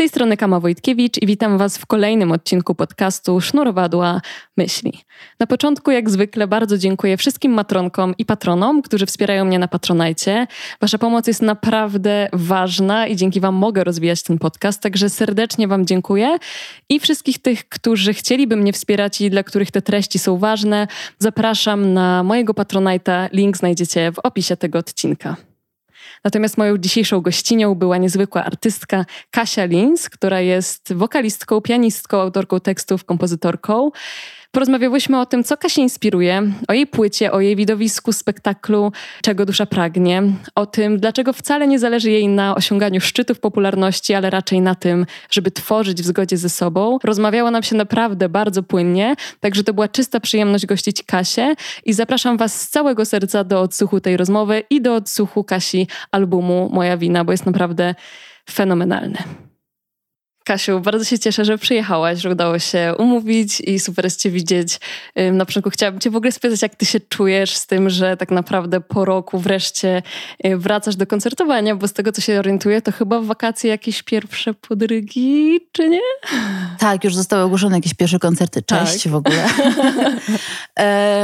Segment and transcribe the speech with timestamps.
[0.00, 4.20] tej strony Kama Wojtkiewicz i witam Was w kolejnym odcinku podcastu Sznurowadła
[4.56, 4.92] Myśli.
[5.40, 10.46] Na początku, jak zwykle, bardzo dziękuję wszystkim matronkom i patronom, którzy wspierają mnie na Patronajcie.
[10.80, 15.86] Wasza pomoc jest naprawdę ważna i dzięki Wam mogę rozwijać ten podcast, także serdecznie Wam
[15.86, 16.38] dziękuję.
[16.88, 20.86] I wszystkich tych, którzy chcieliby mnie wspierać i dla których te treści są ważne,
[21.18, 23.28] zapraszam na mojego Patronajta.
[23.32, 25.49] Link znajdziecie w opisie tego odcinka.
[26.24, 33.04] Natomiast moją dzisiejszą gościnią była niezwykła artystka Kasia Lins, która jest wokalistką, pianistką, autorką tekstów,
[33.04, 33.90] kompozytorką.
[34.52, 39.66] Porozmawiałyśmy o tym, co Kasia inspiruje, o jej płycie, o jej widowisku, spektaklu, czego dusza
[39.66, 40.22] pragnie,
[40.54, 45.06] o tym, dlaczego wcale nie zależy jej na osiąganiu szczytów popularności, ale raczej na tym,
[45.30, 46.98] żeby tworzyć w zgodzie ze sobą.
[47.04, 52.36] Rozmawiało nam się naprawdę bardzo płynnie, także to była czysta przyjemność gościć Kasię i zapraszam
[52.36, 57.24] Was z całego serca do odsłuchu tej rozmowy i do odsłuchu Kasi albumu Moja Wina,
[57.24, 57.94] bo jest naprawdę
[58.50, 59.49] fenomenalny.
[60.44, 64.80] Kasiu, bardzo się cieszę, że przyjechałaś, że udało się umówić i super jest Cię widzieć.
[65.32, 68.30] Na początku chciałabym Cię w ogóle spytać, jak Ty się czujesz z tym, że tak
[68.30, 70.02] naprawdę po roku wreszcie
[70.46, 74.02] y, wracasz do koncertowania, bo z tego, co się orientuję, to chyba w wakacje jakieś
[74.02, 76.00] pierwsze podrygi, czy nie?
[76.78, 78.62] Tak, już zostały ogłoszone jakieś pierwsze koncerty.
[78.62, 79.12] Cześć tak.
[79.12, 79.46] w ogóle.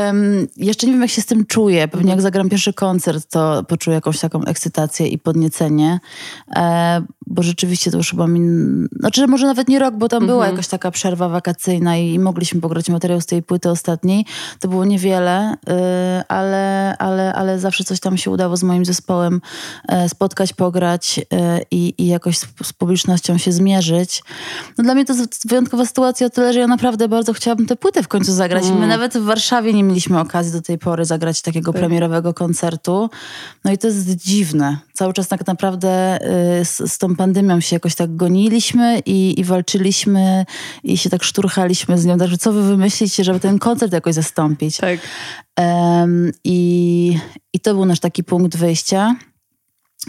[0.07, 1.89] um, jeszcze nie wiem, jak się z tym czuję.
[1.89, 6.01] Pewnie jak zagram pierwszy koncert, to poczuję jakąś taką ekscytację i podniecenie,
[6.57, 8.41] e, bo rzeczywiście to już chyba mi...
[9.07, 10.55] Znaczy, że może nawet nie rok, bo tam była mhm.
[10.55, 14.27] jakaś taka przerwa wakacyjna i, mogliśmy pograć materiał z tej płyty ostatniej.
[14.61, 15.73] To było niewiele, y,
[16.29, 19.41] ale, ale, ale zawsze coś tam się udało z moim zespołem
[19.89, 21.25] e, spotkać, pograć y,
[21.71, 24.23] i, i jakoś z, z, publicznością się zmierzyć.
[24.79, 27.77] No dla mnie to jest wyjątkowa sytuacja o tyle, że ja naprawdę bardzo chciałabym tę
[27.77, 28.65] płytę w końcu zagrać.
[28.65, 28.79] Mm.
[28.79, 31.81] My nawet w Warszawie nie mieliśmy okazji do tej pory zagrać takiego tak.
[31.81, 33.11] premierowego koncertu.
[33.65, 34.77] No i to jest dziwne.
[34.97, 36.19] Cały czas tak naprawdę
[36.61, 40.45] y, z, z tą pandemią się jakoś tak goniliśmy i, i walczyliśmy
[40.85, 42.19] i się tak szturchaliśmy z nią.
[42.19, 44.77] Także co wy wymyślicie, żeby ten koncert jakoś zastąpić?
[44.77, 45.01] Tak.
[45.59, 47.19] Um, i,
[47.53, 49.17] I to był nasz taki punkt wyjścia.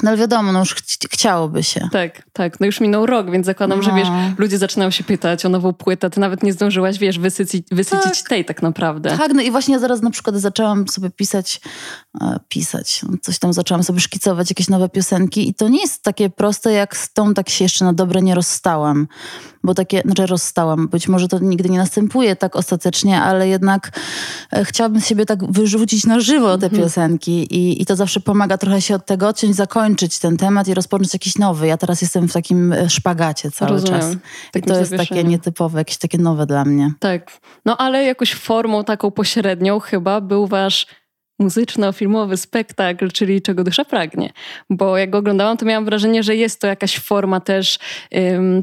[0.04, 0.82] No ale wiadomo, no już ch
[1.12, 1.90] chciałoby się.
[1.92, 2.60] Tak, tak.
[2.60, 3.84] No już minął rok, więc zakładam, no.
[3.84, 6.10] że wiesz, ludzie zaczynają się pytać o nową płytę.
[6.10, 8.30] Ty nawet nie zdążyłaś, wiesz, wysycić, wysycić tak.
[8.30, 9.18] tej tak naprawdę.
[9.18, 11.62] Tak, no i właśnie ja zaraz na przykład zaczęłam sobie pisać,
[12.22, 16.04] e, pisać, no coś tam zaczęłam sobie szkicować, jakieś nowe piosenki i to nie jest
[16.04, 19.08] takie proste, jak z tą tak się jeszcze na dobre nie rozstałam
[19.68, 24.00] bo takie, znaczy rozstałam, być może to nigdy nie następuje tak ostatecznie, ale jednak
[24.52, 26.84] e, chciałabym siebie tak wyrzucić na żywo te mhm.
[26.84, 29.87] piosenki i, i to zawsze pomaga trochę się od tego odciąć, zakończyć
[30.22, 31.68] ten temat i rozpocząć jakiś nowy.
[31.68, 34.02] Ja teraz jestem w takim e, szpagacie cały Rozumiem.
[34.02, 34.16] czas.
[34.56, 36.94] I to jest takie nietypowe, jakieś takie nowe dla mnie.
[37.00, 37.32] Tak.
[37.66, 40.88] No ale jakoś formą taką pośrednią chyba był wasz
[41.40, 44.34] muzyczno-filmowy spektakl, czyli czego dusza pragnie.
[44.70, 47.80] Bo jak go oglądałam, to miałam wrażenie, że jest to jakaś forma też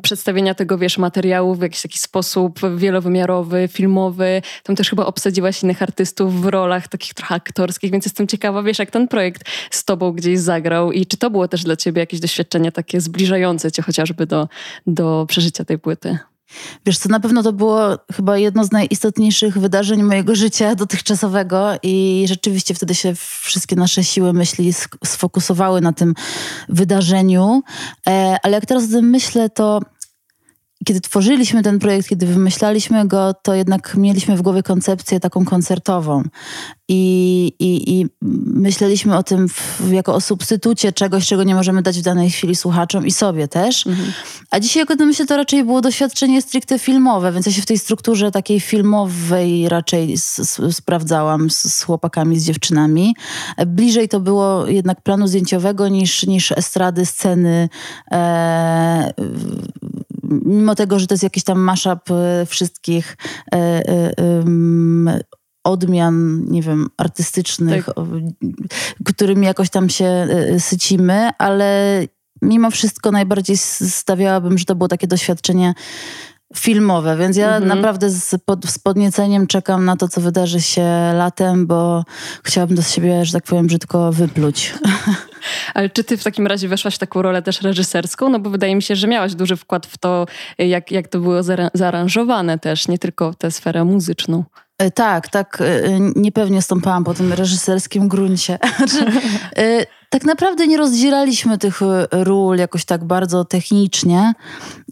[0.03, 4.43] przedstawienia tego, wiesz, materiału w jakiś taki sposób wielowymiarowy, filmowy.
[4.63, 8.79] Tam też chyba obsadziłaś innych artystów w rolach takich trochę aktorskich, więc jestem ciekawa, wiesz,
[8.79, 12.21] jak ten projekt z tobą gdzieś zagrał i czy to było też dla ciebie jakieś
[12.21, 14.49] doświadczenie takie zbliżające cię chociażby do,
[14.87, 16.19] do przeżycia tej płyty?
[16.87, 22.25] Wiesz co, na pewno to było chyba jedno z najistotniejszych wydarzeń mojego życia dotychczasowego i
[22.29, 24.73] rzeczywiście wtedy się wszystkie nasze siły myśli
[25.05, 26.15] sfokusowały na tym
[26.69, 27.63] wydarzeniu.
[28.09, 29.81] E, ale jak teraz o tym myślę, to
[30.85, 36.23] kiedy tworzyliśmy ten projekt, kiedy wymyślaliśmy go, to jednak mieliśmy w głowie koncepcję taką koncertową.
[36.89, 38.07] I, i, i
[38.47, 42.57] myśleliśmy o tym w, jako o substytucie czegoś, czego nie możemy dać w danej chwili
[42.57, 43.87] słuchaczom i sobie też.
[43.87, 44.13] Mhm.
[44.51, 47.63] A dzisiaj, jak o tym myślę, to raczej było doświadczenie stricte filmowe, więc ja się
[47.63, 50.15] w tej strukturze takiej filmowej raczej
[50.71, 53.17] sprawdzałam z, z, chłopakami, z dziewczynami.
[53.67, 57.69] Bliżej to było jednak planu zdjęciowego niż, niż estrady, sceny.
[58.13, 59.13] E,
[60.45, 63.17] mimo tego, że to jest jakiś tam mashup e, wszystkich
[63.55, 64.15] e, e,
[65.65, 67.95] odmian, nie wiem, artystycznych, tak.
[69.05, 70.27] którymi jakoś tam się
[70.59, 72.01] sycimy, ale
[72.43, 75.75] mimo wszystko najbardziej stawiałabym, że to było takie doświadczenie
[76.57, 77.79] filmowe, więc ja mhm.
[77.79, 82.05] naprawdę z, pod, z podnieceniem czekam na to, co wydarzy się latem, bo
[82.43, 84.75] chciałabym do siebie, że tak powiem, brzydko wypluć.
[85.75, 88.29] Ale czy ty w takim razie weszłaś w taką rolę też reżyserską?
[88.29, 90.27] No bo wydaje mi się, że miałaś duży wkład w to,
[90.59, 91.43] jak, jak to było
[91.75, 94.45] zaaranżowane też, nie tylko tę sferę muzyczną.
[94.79, 95.61] E, tak, tak.
[95.61, 95.65] E,
[96.17, 98.59] niepewnie stąpałam po tym reżyserskim gruncie.
[98.77, 99.07] Znaczy,
[99.57, 101.81] e, tak naprawdę nie rozdzielaliśmy tych
[102.11, 104.33] ról jakoś tak bardzo technicznie,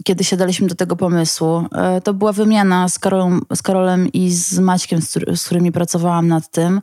[0.05, 1.64] kiedy siadaliśmy do tego pomysłu.
[2.05, 5.00] To była wymiana z, Karolem, z Karolem i z Maćkiem,
[5.34, 6.81] z, którymi pracowałam nad tym.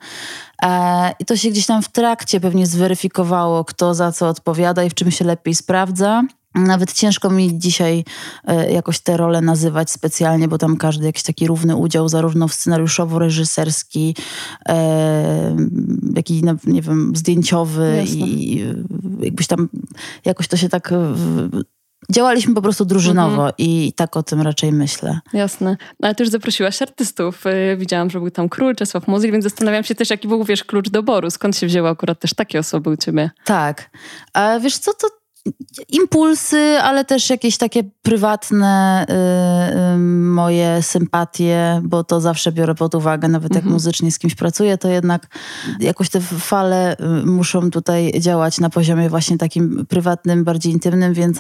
[1.20, 4.94] I to się gdzieś tam w trakcie pewnie zweryfikowało, kto za co odpowiada i w
[4.94, 6.24] czym się lepiej sprawdza.
[6.56, 8.04] Nawet ciężko mi dzisiaj
[8.48, 12.54] e, jakoś te role nazywać specjalnie, bo tam każdy jakiś taki równy udział, zarówno w
[12.54, 14.16] scenariuszowo-reżyserski,
[14.70, 15.56] e,
[16.16, 18.28] jak i, nie wiem, zdjęciowy Jasne.
[18.28, 18.64] i
[19.20, 19.70] jakbyś tam,
[20.26, 20.94] jakoś to się tak
[22.12, 23.54] działaliśmy po prostu drużynowo mhm.
[23.58, 25.20] i tak o tym raczej myślę.
[25.34, 25.78] Jasne.
[26.00, 27.44] No, ale też zaprosiłaś artystów.
[27.78, 30.90] Widziałam, że był tam król Czesław Muzyk, więc zastanawiam się też, jaki był, wiesz, klucz
[30.90, 31.32] doboru.
[31.32, 33.32] Skąd się wzięły akurat też takie osoby u ciebie?
[33.46, 33.90] Tak.
[34.34, 35.08] A wiesz co, to
[35.90, 42.96] impulsy, ale też jakieś takie prywatne y, y, moje sympatie, bo to zawsze biorę pod
[42.96, 43.74] uwagę, nawet jak mhm.
[43.74, 45.28] muzycznie z kimś pracuję, to jednak
[45.80, 51.40] jakoś te fale y, muszą tutaj działać na poziomie właśnie takim prywatnym, bardziej intymnym, więc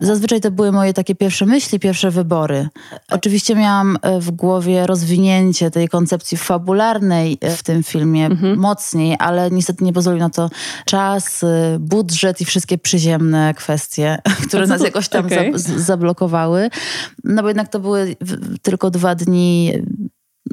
[0.00, 2.68] Zazwyczaj to były moje takie pierwsze myśli, pierwsze wybory.
[3.10, 8.58] Oczywiście miałam e, w głowie rozwinięcie tej koncepcji fabularnej w tym filmie mhm.
[8.58, 10.50] mocniej, ale niestety nie pozwolił na to
[10.84, 11.44] czas,
[11.78, 13.15] budżet i wszystkie przyziemne
[13.56, 14.18] kwestie,
[14.48, 15.52] które nas jakoś tam okay.
[15.56, 16.70] zablokowały.
[17.24, 18.16] No bo jednak to były
[18.62, 19.72] tylko dwa dni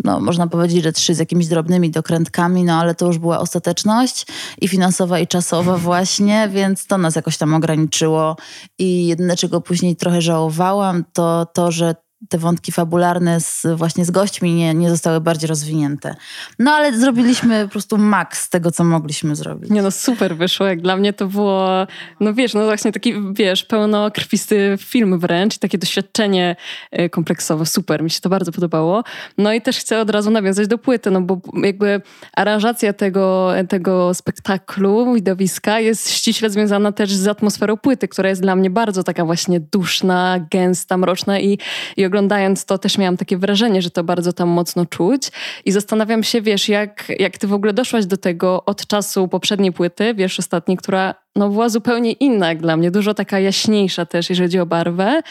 [0.03, 4.25] no, można powiedzieć, że trzy z jakimiś drobnymi dokrętkami, no ale to już była ostateczność
[4.61, 8.37] i finansowa, i czasowa właśnie, więc to nas jakoś tam ograniczyło.
[8.79, 11.95] I jedyne, czego później trochę żałowałam, to to, że
[12.29, 16.15] te wątki fabularne z, właśnie z gośćmi nie, nie zostały bardziej rozwinięte.
[16.59, 19.69] No ale zrobiliśmy po prostu maks tego, co mogliśmy zrobić.
[19.69, 20.65] Nie no, super wyszło.
[20.65, 21.87] Jak dla mnie to było,
[22.19, 26.55] no wiesz, no właśnie taki, wiesz, pełnokrwisty film wręcz, takie doświadczenie
[26.91, 27.65] e, kompleksowe.
[27.65, 29.03] Super, mi się to bardzo podobało.
[29.37, 32.01] No i też chcę od razu nawiązać do płyty, no bo jakby
[32.33, 38.55] aranżacja tego, tego spektaklu, widowiska jest ściśle związana też z atmosferą płyty, która jest dla
[38.55, 41.57] mnie bardzo taka właśnie duszna, gęsta, mroczna i,
[41.97, 45.31] i oglądając to też miałam takie wrażenie, że to bardzo tam mocno czuć.
[45.65, 49.71] I zastanawiam się, wiesz, jak, jak ty w ogóle doszłaś do tego od czasu poprzedniej
[49.71, 54.29] płyty, wiesz, ostatniej, która no, była zupełnie inna jak dla mnie, dużo taka jaśniejsza też,
[54.29, 55.21] jeżeli chodzi o barwę,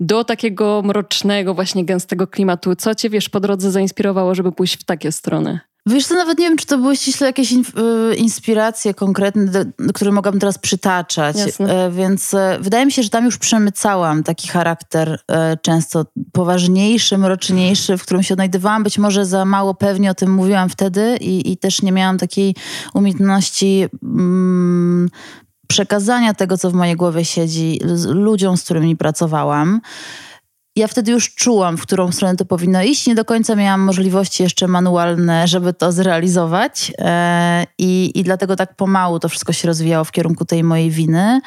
[0.00, 2.76] do takiego mrocznego, właśnie gęstego klimatu.
[2.76, 5.60] Co cię, wiesz, po drodze zainspirowało, żeby pójść w takie strony?
[5.86, 7.64] Wiesz, to nawet nie wiem, czy to były ściśle jakieś in,
[8.12, 11.36] y, inspiracje konkretne, które mogłam teraz przytaczać.
[11.36, 11.90] Jasne.
[11.90, 17.98] Więc e, wydaje mi się, że tam już przemycałam taki charakter e, często poważniejszy, mroczniejszy,
[17.98, 18.82] w którym się odnajdywałam.
[18.82, 22.54] Być może za mało pewnie o tym mówiłam wtedy i, i też nie miałam takiej
[22.94, 25.08] umiejętności mm,
[25.68, 29.80] przekazania tego, co w mojej głowie siedzi, ludziom, z którymi pracowałam
[30.76, 33.06] ja wtedy już czułam, w którą stronę to powinno iść.
[33.06, 36.92] Nie do końca miałam możliwości jeszcze manualne, żeby to zrealizować.
[36.98, 41.40] E, I, I dlatego tak pomału to wszystko się rozwijało w kierunku tej mojej winy.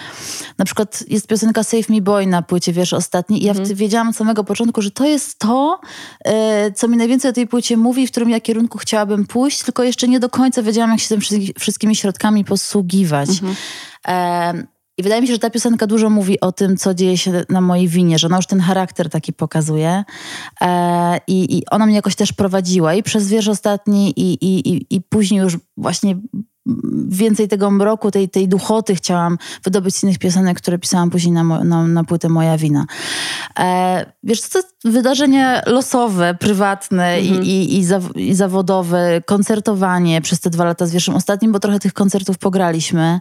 [0.57, 3.75] Na przykład jest piosenka Save Me Boy na płycie Wiesz Ostatni i ja mm.
[3.75, 5.79] wiedziałam od samego początku, że to jest to,
[6.25, 9.83] e, co mi najwięcej o tej płycie mówi, w którym ja kierunku chciałabym pójść, tylko
[9.83, 11.21] jeszcze nie do końca wiedziałam, jak się tym
[11.59, 13.29] wszystkimi środkami posługiwać.
[13.41, 14.78] Mm -hmm.
[14.99, 17.61] I wydaje mi się, że ta piosenka dużo mówi o tym, co dzieje się na
[17.61, 20.03] mojej winie, że ona już ten charakter taki pokazuje.
[20.61, 24.95] E, i, I ona mnie jakoś też prowadziła i przez wiersz ostatni, i, i, i,
[24.95, 26.17] i później już właśnie
[27.07, 31.43] więcej tego mroku, tej, tej duchoty chciałam wydobyć z innych piosenek, które pisałam później na,
[31.43, 32.85] na, na płytę Moja Wina.
[33.59, 37.43] E, wiesz, to wydarzenia losowe, prywatne mhm.
[37.43, 41.59] i, i, i, za, i, zawodowe, koncertowanie przez te dwa lata z wierszem ostatnim, bo
[41.59, 43.19] trochę tych koncertów pograliśmy.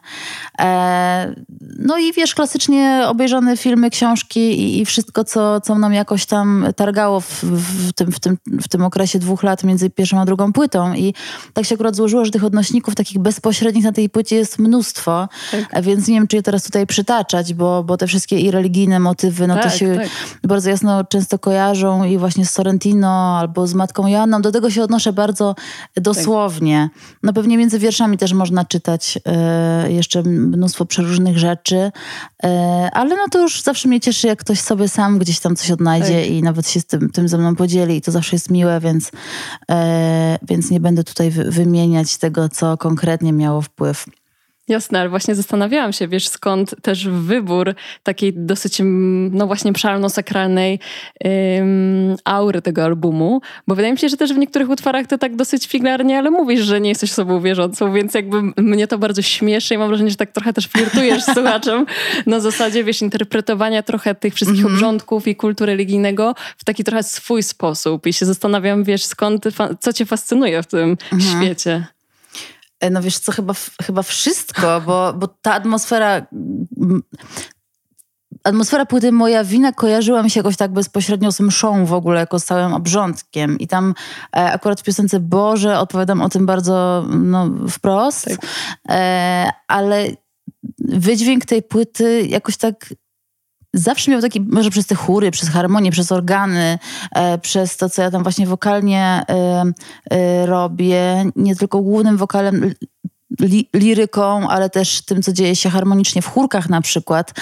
[0.61, 1.35] E,
[1.79, 6.67] no i wiesz, klasycznie obejrzane filmy, książki i, i wszystko, co, co nam jakoś tam
[6.77, 10.53] targało w, w, tym, w, tym, w tym okresie dwóch lat między pierwszą a drugą
[10.53, 10.95] płytą.
[10.95, 11.15] I
[11.53, 15.85] tak się akurat złożyło, że tych odnośników takich bezpośrednich na tej płycie jest mnóstwo, tak.
[15.85, 19.47] więc nie wiem, czy je teraz tutaj przytaczać, bo, bo te wszystkie i religijne motywy,
[19.47, 20.09] no tak, to się tak.
[20.45, 24.43] bardzo jasno często kojarzą i właśnie z Sorrentino albo z Matką Joanną.
[24.43, 25.55] Do tego się odnoszę bardzo
[25.97, 26.91] dosłownie.
[27.23, 31.91] No pewnie między wierszami też można czytać e, jeszcze mnóstwo przeróżnych rzeczy,
[32.45, 35.71] e, ale no to już zawsze mnie cieszy, jak ktoś sobie sam gdzieś tam coś
[35.71, 36.31] odnajdzie tak.
[36.31, 39.11] i nawet się z tym, tym ze mną podzieli i to zawsze jest miłe, więc,
[39.71, 44.05] e, więc nie będę tutaj wymieniać tego, co konkretnie miało wpływ
[44.69, 50.79] Jasne, ale właśnie zastanawiałam się, wiesz, skąd też wybór takiej dosyć, mm, no właśnie szalno-sakralnej
[51.25, 55.37] um, aury tego albumu, bo wydaje mi się, że też w niektórych utworach to tak
[55.37, 59.75] dosyć figlarnie, ale mówisz, że nie jesteś osobą wierzącą, więc jakby mnie to bardzo śmieszy
[59.75, 61.87] i mam wrażenie, że tak trochę też flirtujesz z słuchaczem
[62.27, 64.77] na zasadzie, wiesz, interpretowania trochę tych wszystkich mm -hmm.
[64.77, 69.45] obrządków i kultu religijnego w taki trochę swój sposób i się zastanawiam, wiesz, skąd,
[69.81, 71.37] co cię fascynuje w tym mm -hmm.
[71.37, 71.98] świecie.
[72.81, 76.27] E, no wiesz co, chyba, chyba wszystko, bo, bo ta atmosfera
[78.45, 82.39] atmosfera płyty Moja Wina kojarzyła mi się jakoś tak bezpośrednio z mszą w ogóle, jako
[82.39, 83.59] z całym obrządkiem.
[83.59, 83.95] I tam
[84.37, 88.39] e, akurat w piosence Boże odpowiadam o tym bardzo no, wprost, tak.
[88.89, 90.09] e, ale
[90.79, 92.95] wydźwięk tej płyty jakoś tak
[93.75, 96.79] zawsze miał taki, może przez te chóry, przez harmonię, przez organy,
[97.15, 99.65] e, przez to, co ja tam właśnie wokalnie e,
[100.11, 102.75] e, robię, nie tylko głównym wokalem,
[103.41, 107.33] li, liryką, ale też tym, co dzieje się harmonicznie w chórkach na przykład.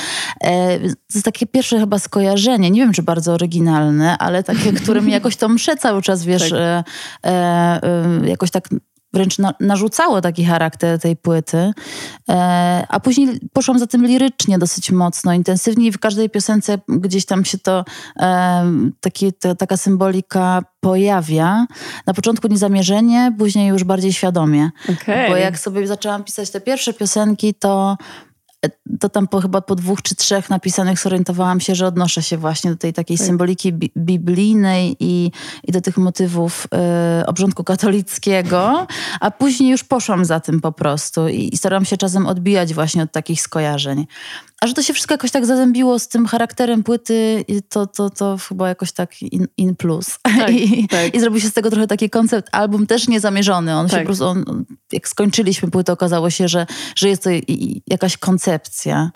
[0.40, 5.02] E, to jest takie pierwsze chyba skojarzenie, nie wiem, czy bardzo oryginalne, ale takie, które
[5.02, 6.59] mi jakoś to msze cały czas, wiesz, tak.
[6.59, 6.85] e,
[7.25, 8.68] e, jakoś tak
[9.16, 11.73] wręcz na, narzucało taki charakter tej płyty.
[12.28, 17.26] E, a później poszłam za tym lirycznie dosyć mocno, intensywnie i w każdej piosence gdzieś
[17.26, 17.85] tam się to,
[18.20, 18.64] e,
[19.00, 21.66] taki, to taka symbolika pojawia.
[22.06, 24.70] Na początku niezamierzenie, później już bardziej świadomie.
[25.02, 25.28] Okay.
[25.28, 27.96] Bo jak sobie zaczęłam pisać te pierwsze piosenki, to
[29.00, 32.70] to tam po, chyba po dwóch czy trzech napisanych zorientowałam się, że odnoszę się właśnie
[32.70, 33.26] do tej takiej tak.
[33.26, 35.30] symboliki bi biblijnej i,
[35.64, 36.66] i do tych motywów
[37.20, 38.87] y, obrządku katolickiego,
[39.20, 43.02] a później już poszłam za tym po prostu i, i starałam się czasem odbijać właśnie
[43.02, 44.06] od takich skojarzeń.
[44.61, 48.37] A że to się wszystko jakoś tak zazębiło z tym charakterem płyty, to, to, to
[48.49, 50.18] chyba jakoś tak in, in plus.
[50.23, 51.14] Tak, I, tak.
[51.14, 53.76] I zrobił się z tego trochę taki koncept album też niezamierzony.
[53.76, 53.92] On tak.
[53.92, 57.30] się po prostu, on, jak skończyliśmy płytę, okazało się, że, że jest to
[57.87, 58.56] jakaś koncepcja.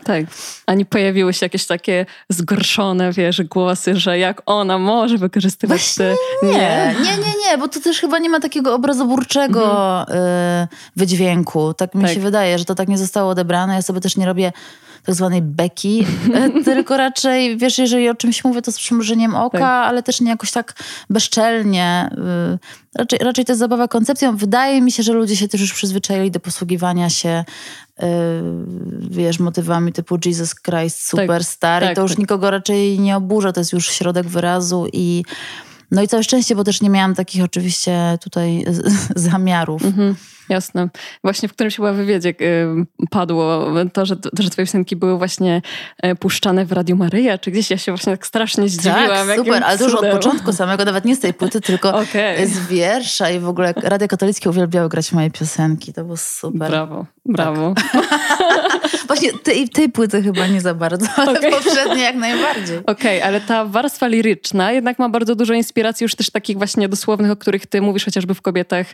[0.05, 0.25] Tak.
[0.67, 6.05] A nie pojawiły się jakieś takie zgorszone, wiesz, głosy, że jak ona może wykorzystywać Właśnie
[6.41, 6.47] te...
[6.47, 10.19] Nie, nie, nie, nie, nie, bo to też chyba nie ma takiego obrazoburczego mhm.
[10.19, 11.75] y, wydźwięku.
[11.75, 12.15] Tak mi tak.
[12.15, 13.75] się wydaje, że to tak nie zostało odebrane.
[13.75, 14.53] Ja sobie też nie robię
[15.07, 19.59] tak zwanej beki, e, tylko raczej, wiesz, jeżeli o czymś mówię, to z przymrużeniem oka,
[19.59, 19.89] tak.
[19.89, 20.75] ale też nie jakoś tak
[21.11, 22.11] bezczelnie.
[22.55, 24.37] Y, raczej, raczej to jest zabawa koncepcją.
[24.37, 27.45] Wydaje mi się, że ludzie się też już przyzwyczaili do posługiwania się
[28.03, 28.05] y,
[29.11, 31.21] wiesz, motywami typu Jesus Christ tak.
[31.21, 32.19] Superstar tak, i to już tak.
[32.19, 35.25] nikogo raczej nie oburza, to jest już środek wyrazu i
[35.91, 38.65] no i całe szczęście, bo też nie miałam takich oczywiście tutaj
[39.17, 39.85] zamiarów.
[39.85, 40.17] Mhm.
[40.51, 40.89] Jasne.
[41.25, 42.67] Właśnie w którymś chyba wywiadzie y,
[43.11, 45.63] padło to, że, że twoje piosenki były właśnie
[46.03, 49.27] e, puszczane w Radiu Maryja, czy gdzieś ja się właśnie tak strasznie zdziwiłam.
[49.27, 52.47] Tak, super, ale to już od początku samego, nawet nie z tej płyty, tylko okay.
[52.47, 56.71] z wiersza i w ogóle Radio Katolickie uwielbiały grać moje piosenki, to było super.
[56.71, 57.75] Brawo, brawo.
[57.75, 58.07] Tak.
[59.11, 61.51] właśnie tej, tej płyty chyba nie za bardzo, ale okay.
[61.51, 62.79] poprzedniej jak najbardziej.
[62.87, 66.89] Okej, okay, ale ta warstwa liryczna jednak ma bardzo dużo inspiracji już też takich właśnie
[66.89, 68.87] dosłownych, o których ty mówisz chociażby w Kobietach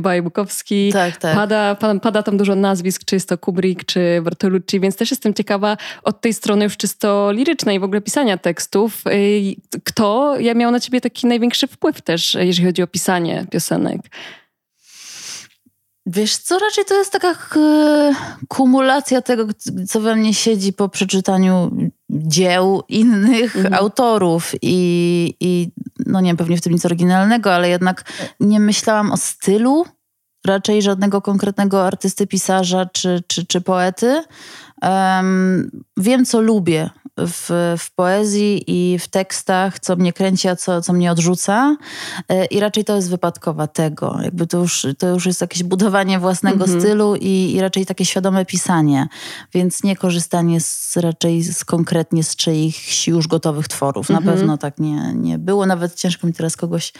[0.00, 0.92] Bajbukowski.
[0.92, 1.34] Tak tak, tak.
[1.34, 5.34] Pada, pada, pada tam dużo nazwisk, czy jest to Kubrick, czy Bertolucci, więc też jestem
[5.34, 9.04] ciekawa od tej strony już czysto lirycznej w ogóle pisania tekstów.
[9.84, 14.00] Kto ja miał na ciebie taki największy wpływ też, jeżeli chodzi o pisanie piosenek?
[16.06, 17.34] Wiesz co, raczej to jest taka
[18.48, 19.46] kumulacja tego,
[19.88, 21.70] co we mnie siedzi po przeczytaniu
[22.10, 23.74] dzieł innych mhm.
[23.74, 25.70] autorów i, i
[26.06, 28.04] no nie wiem, pewnie w tym nic oryginalnego, ale jednak
[28.40, 29.84] nie myślałam o stylu
[30.46, 34.24] raczej żadnego konkretnego artysty, pisarza czy, czy, czy poety.
[34.82, 40.82] Um, wiem, co lubię w, w poezji i w tekstach, co mnie kręci, a co,
[40.82, 41.76] co mnie odrzuca.
[42.28, 44.18] E, I raczej to jest wypadkowa tego.
[44.22, 46.80] Jakby to już, to już jest jakieś budowanie własnego mhm.
[46.80, 49.08] stylu i, i raczej takie świadome pisanie.
[49.54, 54.10] Więc nie korzystanie z, raczej z, konkretnie z czyichś już gotowych tworów.
[54.10, 54.36] Na mhm.
[54.36, 55.66] pewno tak nie, nie było.
[55.66, 56.92] Nawet ciężko mi teraz kogoś...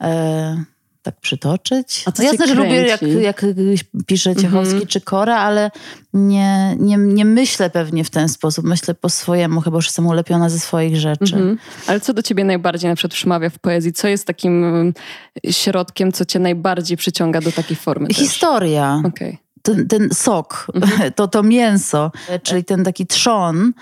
[0.00, 0.64] E,
[1.02, 2.02] tak przytoczyć.
[2.06, 3.46] A co no jasne, że lubię jak, jak
[4.06, 4.88] pisze Ciechowski mm -hmm.
[4.88, 5.70] czy Kora, ale
[6.12, 8.64] nie, nie, nie myślę pewnie w ten sposób.
[8.64, 11.36] Myślę po swojemu, chyba już jestem ulepiona ze swoich rzeczy.
[11.36, 11.58] Mm -hmm.
[11.86, 13.92] Ale co do ciebie najbardziej na przykład przemawia w poezji?
[13.92, 14.94] Co jest takim mm,
[15.50, 18.08] środkiem, co cię najbardziej przyciąga do takiej formy?
[18.14, 19.02] Historia.
[19.04, 19.36] Okay.
[19.62, 21.12] Ten, ten sok, mm -hmm.
[21.16, 23.72] to, to mięso, czyli ten taki trzon,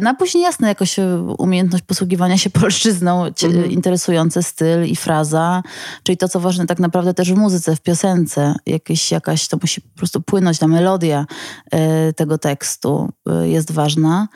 [0.00, 0.96] no a później jasne, jakoś
[1.38, 3.70] umiejętność posługiwania się polszczyzną, mhm.
[3.70, 5.62] interesujący styl i fraza,
[6.02, 8.54] czyli to, co ważne tak naprawdę też w muzyce, w piosence.
[8.66, 11.26] Jakieś, jakaś, to musi po prostu płynąć, ta melodia
[11.70, 14.28] e, tego tekstu e, jest ważna.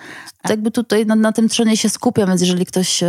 [0.42, 3.04] Tak jakby tutaj na, na tym trzonie się skupiam, więc jeżeli ktoś,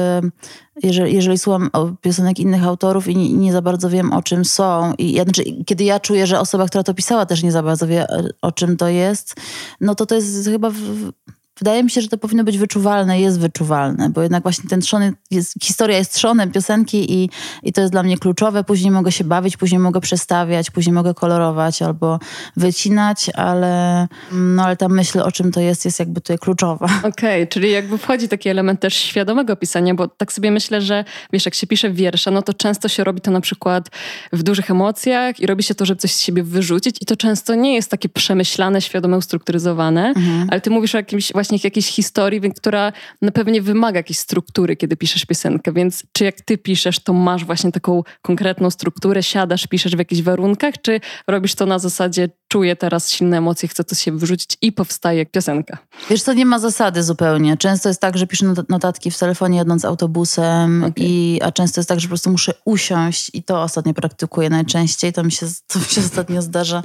[0.83, 1.69] jeżeli, jeżeli słucham
[2.01, 5.43] piosenek innych autorów i nie, nie, za bardzo wiem, o czym są, i ja, znaczy,
[5.65, 8.07] kiedy ja czuję, że osoba, która to pisała, też nie za bardzo wie,
[8.41, 9.35] o czym to jest,
[9.81, 11.11] no to to jest chyba w,
[11.59, 15.01] wydaje mi się, że to powinno być wyczuwalne, jest wyczuwalne, bo jednak właśnie ten trzon
[15.31, 17.29] jest, historia jest trzonem piosenki i,
[17.63, 18.63] i to jest dla mnie kluczowe.
[18.63, 22.19] Później mogę się bawić, później mogę przestawiać, później mogę kolorować albo
[22.57, 26.85] wycinać, ale, no, ale ta myśl o czym to jest, jest jakby tutaj kluczowa.
[26.85, 31.05] Okej, okay, czyli jakby wchodzi taki element też świadomego pisania, bo tak sobie myślę, że
[31.33, 33.89] wiesz, jak się pisze wiersze, no to często się robi to na przykład
[34.33, 37.55] w dużych emocjach i robi się to, żeby coś z siebie wyrzucić i to często
[37.55, 40.47] nie jest takie przemyślane, świadome, ustrukturyzowane, mhm.
[40.51, 44.75] ale ty mówisz o jakimś właśnie właśnie jakiejś historii, która na pewnie wymaga jakiejś struktury,
[44.75, 45.73] kiedy piszesz piosenkę.
[45.73, 50.21] Więc czy jak ty piszesz, to masz właśnie taką konkretną strukturę, siadasz, piszesz w jakichś
[50.21, 54.71] warunkach, czy robisz to na zasadzie czuję teraz silne emocje, chcę to się wyrzucić i
[54.71, 55.77] powstaje piosenka.
[56.09, 57.57] Wiesz co, nie ma zasady zupełnie.
[57.57, 60.93] Często jest tak, że piszę notatki w telefonie jadąc autobusem, okay.
[60.97, 65.13] i, a często jest tak, że po prostu muszę usiąść i to ostatnio praktykuję najczęściej.
[65.13, 66.83] To mi się, to mi się ostatnio zdarza,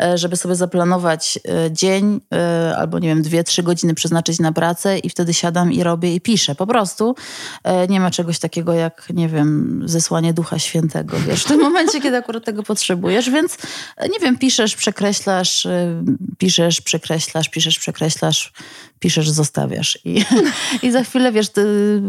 [0.00, 4.52] e, żeby sobie zaplanować e, dzień e, albo nie wiem, dwie, trzy godziny przeznaczyć na
[4.52, 6.54] pracę i wtedy siadam i robię i piszę.
[6.54, 7.14] Po prostu
[7.88, 12.16] nie ma czegoś takiego jak, nie wiem, zesłanie Ducha Świętego, wiesz, w tym momencie, kiedy
[12.16, 13.58] akurat tego potrzebujesz, więc
[14.12, 15.66] nie wiem, piszesz, przekreślasz,
[16.38, 18.52] piszesz, przekreślasz, piszesz, przekreślasz,
[18.98, 19.98] piszesz, zostawiasz.
[20.04, 20.24] I,
[20.82, 22.02] i za chwilę, wiesz, ty,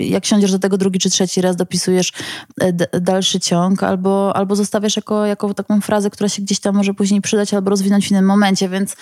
[0.00, 2.12] jak siądziesz do tego drugi czy trzeci raz, dopisujesz
[2.60, 6.94] e, dalszy ciąg albo, albo zostawiasz jako, jako taką frazę, która się gdzieś tam może
[6.94, 8.96] później przydać albo rozwinąć w innym momencie, więc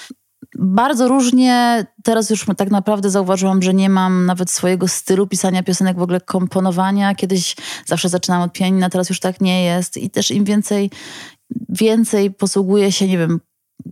[0.58, 1.86] bardzo różnie.
[2.04, 6.20] Teraz już tak naprawdę zauważyłam, że nie mam nawet swojego stylu pisania piosenek, w ogóle
[6.20, 7.14] komponowania.
[7.14, 7.56] Kiedyś
[7.86, 9.96] zawsze zaczynałam od pianina, teraz już tak nie jest.
[9.96, 10.90] I też im więcej,
[11.68, 13.40] więcej posługuję się, nie wiem,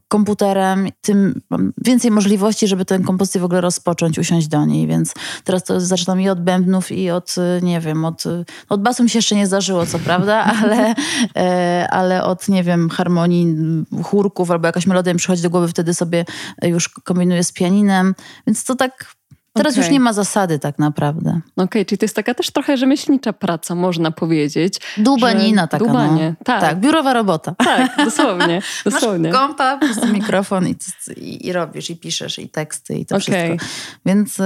[0.09, 5.15] komputerem, tym mam więcej możliwości, żeby tę kompozycję w ogóle rozpocząć, usiąść do niej, więc
[5.45, 8.25] teraz to zaczynam i od bębnów i od, nie wiem, od,
[8.69, 10.95] od basu mi się jeszcze nie zdarzyło, co prawda, ale,
[11.37, 13.57] e, ale od, nie wiem, harmonii,
[14.03, 16.25] chórków albo jakaś melodia mi przychodzi do głowy, wtedy sobie
[16.63, 18.15] już kombinuję z pianinem,
[18.47, 19.20] więc to tak
[19.53, 19.85] Teraz okay.
[19.85, 21.31] już nie ma zasady tak naprawdę.
[21.31, 24.81] Okej, okay, czyli to jest taka też trochę rzemieślnicza praca, można powiedzieć.
[24.97, 25.85] Dubanina taka.
[25.85, 25.91] No.
[25.91, 26.45] Dubanie, no.
[26.45, 26.61] tak.
[26.61, 27.55] Tak, biurowa robota.
[27.65, 28.63] Tak, dosłownie.
[28.85, 29.33] dosłownie.
[29.33, 30.77] Masz kompa, po prostu mikrofon i,
[31.17, 33.21] i, i, robisz, i piszesz, i teksty, i to okay.
[33.21, 33.67] wszystko.
[34.07, 34.45] Więc y,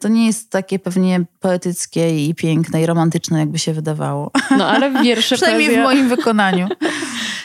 [0.00, 4.30] to nie jest takie pewnie poetyckie i piękne i romantyczne, jakby się wydawało.
[4.50, 5.82] No ale wiersze Przynajmniej poezja...
[5.82, 6.68] w moim wykonaniu.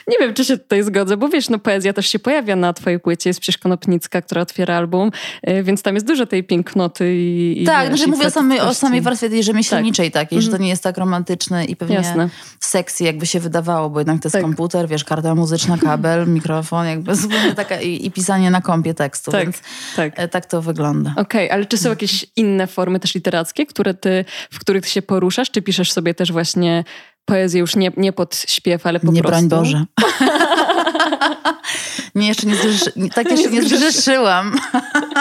[0.08, 3.00] nie wiem, czy się tutaj zgodzę, bo wiesz, no poezja też się pojawia na twojej
[3.00, 3.30] płycie.
[3.30, 5.12] Jest przecież Konopnicka, która otwiera album,
[5.50, 8.60] y, więc tam jest dużo tej pięknoty i, i Tak, wiesz, znaczy mówię o samej,
[8.60, 10.24] o samej warstwie rzemieślniczej tak.
[10.24, 10.64] takiej, że to mhm.
[10.64, 12.30] nie jest tak romantyczne i pewnie Jasne.
[12.60, 14.42] sexy jakby się wydawało, bo jednak to jest tak.
[14.42, 19.32] komputer, wiesz, karta muzyczna, kabel, mikrofon, jakby zupełnie taka i, i, pisanie na kompie tekstu,
[19.32, 19.62] tak, więc
[19.96, 20.20] tak.
[20.20, 21.12] E, tak to wygląda.
[21.12, 25.02] Okej, okay, ale czy są jakieś inne formy też literackie, które ty, w których się
[25.02, 26.84] poruszasz, czy piszesz sobie też właśnie
[27.28, 29.44] poezję już nie, nie pod śpiew, ale po nie prostu?
[29.44, 29.86] Nie broń Boże.
[32.16, 32.94] nie, jeszcze nie zrzesz...
[33.16, 34.56] tak jeszcze nie zrzeszyłam.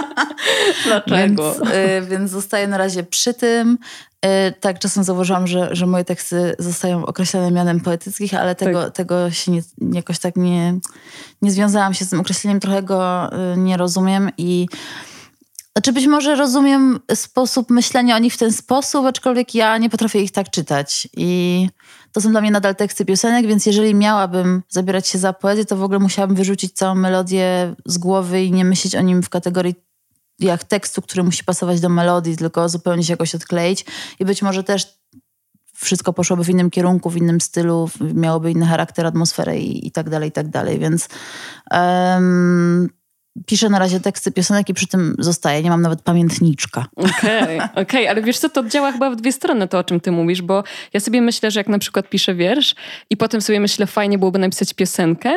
[0.85, 1.55] Dlaczego?
[1.55, 3.79] Więc, y, więc zostaję na razie przy tym.
[4.27, 8.97] Y, tak, czasem zauważyłam, że, że moje teksty zostają określone mianem poetyckich, ale tego, tak.
[8.97, 10.79] tego się nie, jakoś tak nie,
[11.43, 14.67] nie związałam się z tym określeniem, trochę go y, nie rozumiem i
[15.77, 20.23] znaczy być może rozumiem sposób myślenia o nich w ten sposób, aczkolwiek ja nie potrafię
[20.23, 21.09] ich tak czytać.
[21.17, 21.69] I
[22.13, 25.77] to są dla mnie nadal teksty piosenek, więc jeżeli miałabym zabierać się za poezję, to
[25.77, 29.75] w ogóle musiałabym wyrzucić całą melodię z głowy i nie myśleć o nim w kategorii
[30.39, 33.85] jak tekstu, który musi pasować do melodii, tylko zupełnie się jakoś odkleić.
[34.19, 34.99] I być może też
[35.75, 40.11] wszystko poszłoby w innym kierunku, w innym stylu, miałoby inny charakter, atmosferę i, i tak
[40.11, 40.79] dalej, i tak dalej.
[40.79, 41.09] Więc
[41.71, 42.89] um,
[43.47, 45.63] piszę na razie teksty piosenek i przy tym zostaję.
[45.63, 46.87] Nie mam nawet pamiętniczka.
[46.97, 50.01] Okej, okay, okay, ale wiesz co, to działa chyba w dwie strony to, o czym
[50.01, 52.75] ty mówisz, bo ja sobie myślę, że jak na przykład piszę wiersz
[53.11, 55.35] i potem sobie myślę, fajnie byłoby napisać piosenkę,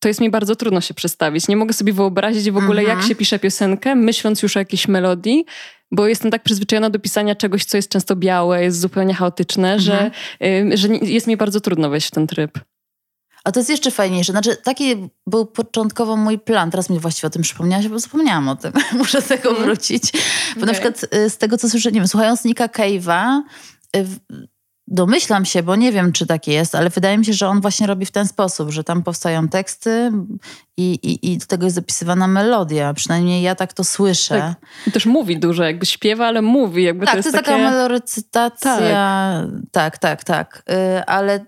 [0.00, 1.48] to jest mi bardzo trudno się przestawić.
[1.48, 3.08] Nie mogę sobie wyobrazić w ogóle, jak mhm.
[3.08, 5.44] się pisze piosenkę, myśląc już o jakiejś melodii,
[5.90, 10.10] bo jestem tak przyzwyczajona do pisania czegoś, co jest często białe, jest zupełnie chaotyczne, że,
[10.44, 12.58] y, że jest mi bardzo trudno wejść w ten tryb.
[13.44, 14.32] A to jest jeszcze fajniejsze.
[14.32, 16.70] Znaczy, taki był początkowo mój plan.
[16.70, 18.72] Teraz mi właściwie o tym przypomniałaś, bo zapomniałam o tym.
[18.98, 19.66] Muszę do tego mhm.
[19.66, 20.12] wrócić.
[20.12, 20.66] Bo okay.
[20.66, 23.40] na przykład y, z tego, co słyszę, nie wiem, słuchając Nika Cave'a,
[23.96, 24.06] y,
[24.90, 27.86] domyślam się, bo nie wiem, czy tak jest, ale wydaje mi się, że on właśnie
[27.86, 30.12] robi w ten sposób, że tam powstają teksty
[30.76, 32.94] i, i, i do tego jest zapisywana melodia.
[32.94, 34.54] Przynajmniej ja tak to słyszę.
[34.84, 34.92] Tak.
[34.92, 36.82] Też mówi dużo, jakby śpiewa, ale mówi.
[36.82, 37.58] Jakby tak, to jest, to jest takie...
[37.58, 39.46] taka melorecytacja.
[39.72, 40.24] Tak, tak, tak.
[40.24, 40.62] tak.
[40.70, 41.46] Y, ale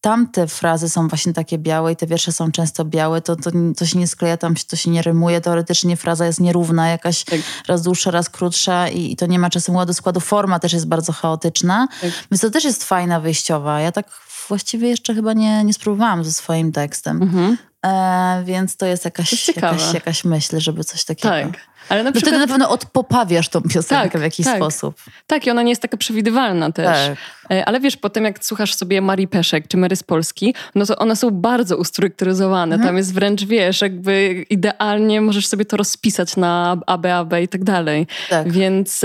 [0.00, 3.86] tamte frazy są właśnie takie białe i te wiersze są często białe, to, to, to
[3.86, 5.40] się nie skleja, tam to się nie rymuje.
[5.40, 7.40] Teoretycznie fraza jest nierówna, jakaś tak.
[7.68, 10.20] raz dłuższa, raz krótsza i, i, to nie ma czasem ładu składu.
[10.20, 12.10] Forma też jest bardzo chaotyczna, tak.
[12.30, 13.80] więc to też jest fajna wyjściowa.
[13.80, 14.10] Ja tak
[14.48, 17.22] właściwie jeszcze chyba nie, nie spróbowałam ze swoim tekstem.
[17.22, 17.56] Mhm.
[17.86, 21.34] E, więc to jest jakaś, to jakaś, jakaś myśl, żeby coś takiego.
[21.34, 21.69] Tak.
[21.90, 22.34] Ale na przykład...
[22.34, 24.56] wtedy na pewno odpopawiasz tą piosenkę tak, w jakiś tak.
[24.56, 24.94] sposób.
[25.26, 26.86] Tak, i ona nie jest taka przewidywalna też.
[26.86, 27.18] Tak.
[27.50, 30.96] E, ale wiesz, potem jak słuchasz sobie Marii Peszek czy Mary z Polski, no to
[30.96, 32.74] one są bardzo ustrukturyzowane.
[32.74, 32.88] Mhm.
[32.88, 38.06] Tam jest wręcz, wiesz, jakby idealnie możesz sobie to rozpisać na ABAB i tak dalej.
[38.30, 38.52] Tak.
[38.52, 39.00] Więc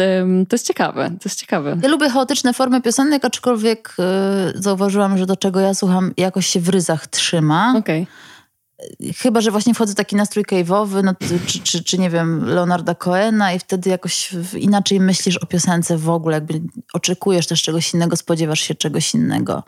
[0.50, 1.78] to jest ciekawe, to jest ciekawe.
[1.84, 6.60] Ja lubię chaotyczne formy piosenek, aczkolwiek yy, zauważyłam, że do czego ja słucham jakoś się
[6.60, 7.74] w ryzach trzyma.
[7.78, 8.02] Okej.
[8.02, 8.35] Okay
[9.18, 11.16] Chyba, że właśnie wchodzę w taki nastrój cave'owy, no,
[11.48, 16.10] czy, czy, czy, nie wiem, Leonarda Coena i wtedy jakoś inaczej myślisz o piosence w
[16.10, 16.62] ogóle, jakby
[16.94, 19.64] oczekujesz też czegoś innego, spodziewasz się czegoś innego.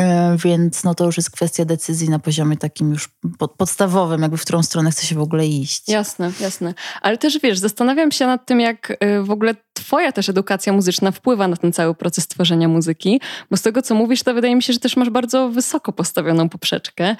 [0.00, 4.36] E, więc no to już jest kwestia decyzji na poziomie takim już pod, podstawowym, jakby
[4.36, 5.88] w którą stronę chce się w ogóle iść.
[5.88, 6.74] Jasne, jasne.
[7.02, 11.10] Ale też wiesz, zastanawiam się nad tym, jak y, w ogóle twoja też edukacja muzyczna
[11.10, 14.62] wpływa na ten cały proces tworzenia muzyki, bo z tego, co mówisz, to wydaje mi
[14.62, 17.16] się, że też masz bardzo wysoko postawioną poprzeczkę.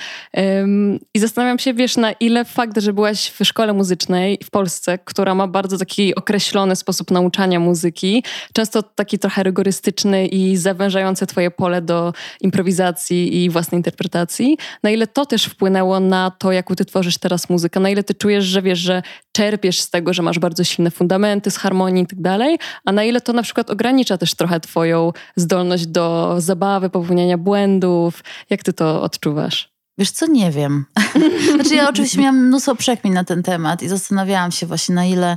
[1.14, 5.34] I zastanawiam się, wiesz, na ile fakt, że byłaś w szkole muzycznej w Polsce, która
[5.34, 11.82] ma bardzo taki określony sposób nauczania muzyki, często taki trochę rygorystyczny i zawężający twoje pole
[11.82, 17.18] do improwizacji i własnej interpretacji, na ile to też wpłynęło na to, jaką ty tworzysz
[17.18, 20.64] teraz muzykę, na ile ty czujesz, że wiesz, że czerpiesz z tego, że masz bardzo
[20.64, 22.51] silne fundamenty z harmonii i tak dalej,
[22.84, 28.24] a na ile to na przykład ogranicza też trochę twoją zdolność do zabawy, popełniania błędów.
[28.50, 29.71] Jak ty to odczuwasz?
[29.98, 30.84] Wiesz co, nie wiem.
[31.54, 35.36] znaczy ja oczywiście miałam mnóstwo przekmin na ten temat i zastanawiałam się właśnie na ile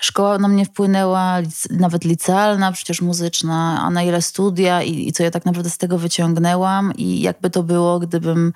[0.00, 1.38] szkoła na mnie wpłynęła,
[1.70, 5.78] nawet licealna, przecież muzyczna, a na ile studia i, i co ja tak naprawdę z
[5.78, 8.52] tego wyciągnęłam i jakby to było, gdybym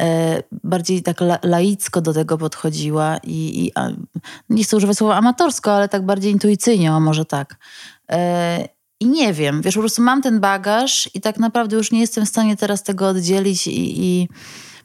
[0.00, 3.88] e, bardziej tak la, laicko do tego podchodziła i, i a,
[4.48, 7.56] nie chcę używać słowa amatorsko, ale tak bardziej intuicyjnie, a może tak.
[8.10, 8.68] E,
[9.00, 12.26] i nie wiem, wiesz, po prostu mam ten bagaż i tak naprawdę już nie jestem
[12.26, 14.28] w stanie teraz tego oddzielić i, i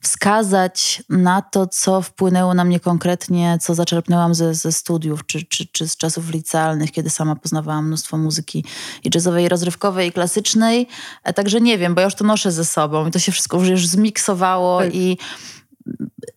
[0.02, 5.66] wskazać na to, co wpłynęło na mnie konkretnie, co zaczerpnęłam ze, ze studiów, czy, czy,
[5.66, 8.66] czy z czasów licealnych, kiedy sama poznawałam mnóstwo muzyki
[9.04, 10.88] i jazzowej, i rozrywkowej, i klasycznej.
[11.24, 13.64] E, także nie wiem, bo ja już to noszę ze sobą i to się wszystko
[13.64, 14.96] już zmiksowało tak.
[14.96, 15.18] i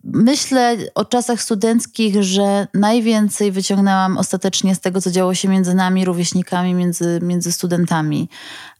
[0.04, 6.04] myślę o czasach studenckich, że najwięcej wyciągnęłam ostatecznie z tego, co działo się między nami,
[6.04, 8.28] rówieśnikami, między, między studentami.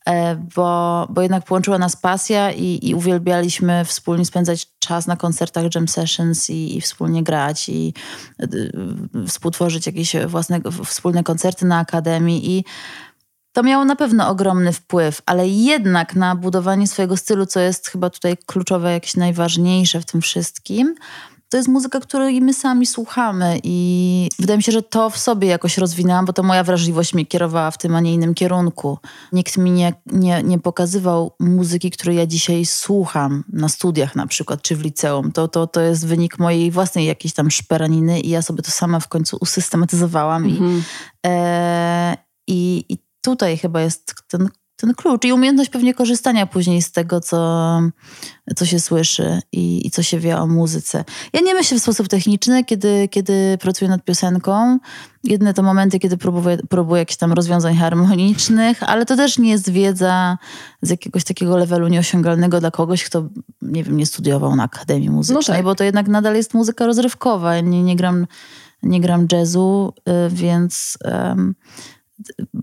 [0.07, 5.75] E, bo, bo jednak połączyła nas pasja i, i uwielbialiśmy wspólnie spędzać czas na koncertach,
[5.75, 7.95] jam sessions i, i wspólnie grać i
[8.43, 8.73] y,
[9.29, 12.65] współtworzyć jakieś własne, wspólne koncerty na akademii i
[13.53, 18.11] to miało na pewno ogromny wpływ, ale jednak na budowanie swojego stylu, co jest chyba
[18.11, 20.95] tutaj kluczowe, jakieś najważniejsze w tym wszystkim,
[21.51, 25.49] to jest muzyka, której my sami słuchamy i wydaje mi się, że to w sobie
[25.49, 28.99] jakoś rozwinęłam, bo to moja wrażliwość mnie kierowała w tym, a nie innym kierunku.
[29.33, 34.63] Nikt mi nie, nie, nie pokazywał muzyki, której ja dzisiaj słucham na studiach na przykład,
[34.63, 35.33] czy w liceum.
[35.33, 39.01] To, to, to jest wynik mojej własnej jakiejś tam szperaniny i ja sobie to sama
[39.01, 40.79] w końcu usystematyzowałam mhm.
[40.79, 40.83] i,
[41.27, 42.17] e,
[42.49, 44.49] i, i tutaj chyba jest ten
[44.81, 47.81] ten klucz i umiejętność pewnie korzystania później z tego, co,
[48.57, 51.05] co się słyszy i, i, co się wie o muzyce.
[51.33, 54.79] Ja nie myślę w sposób techniczny, kiedy, kiedy pracuję nad piosenką.
[55.25, 59.71] Jedne to momenty, kiedy próbuję, próbuję jakichś tam rozwiązań harmonicznych, ale to też nie jest
[59.71, 60.38] wiedza
[60.83, 63.29] z jakiegoś takiego levelu nieosiągalnego dla kogoś, kto,
[63.62, 65.64] nie wiem, nie studiował na Akademii Muzycznej, no tak.
[65.64, 67.55] bo to jednak nadal jest muzyka rozrywkowa.
[67.55, 68.27] Ja nie, nie, gram,
[68.83, 70.99] nie gram jazzu, y, więc...
[71.05, 71.55] Um,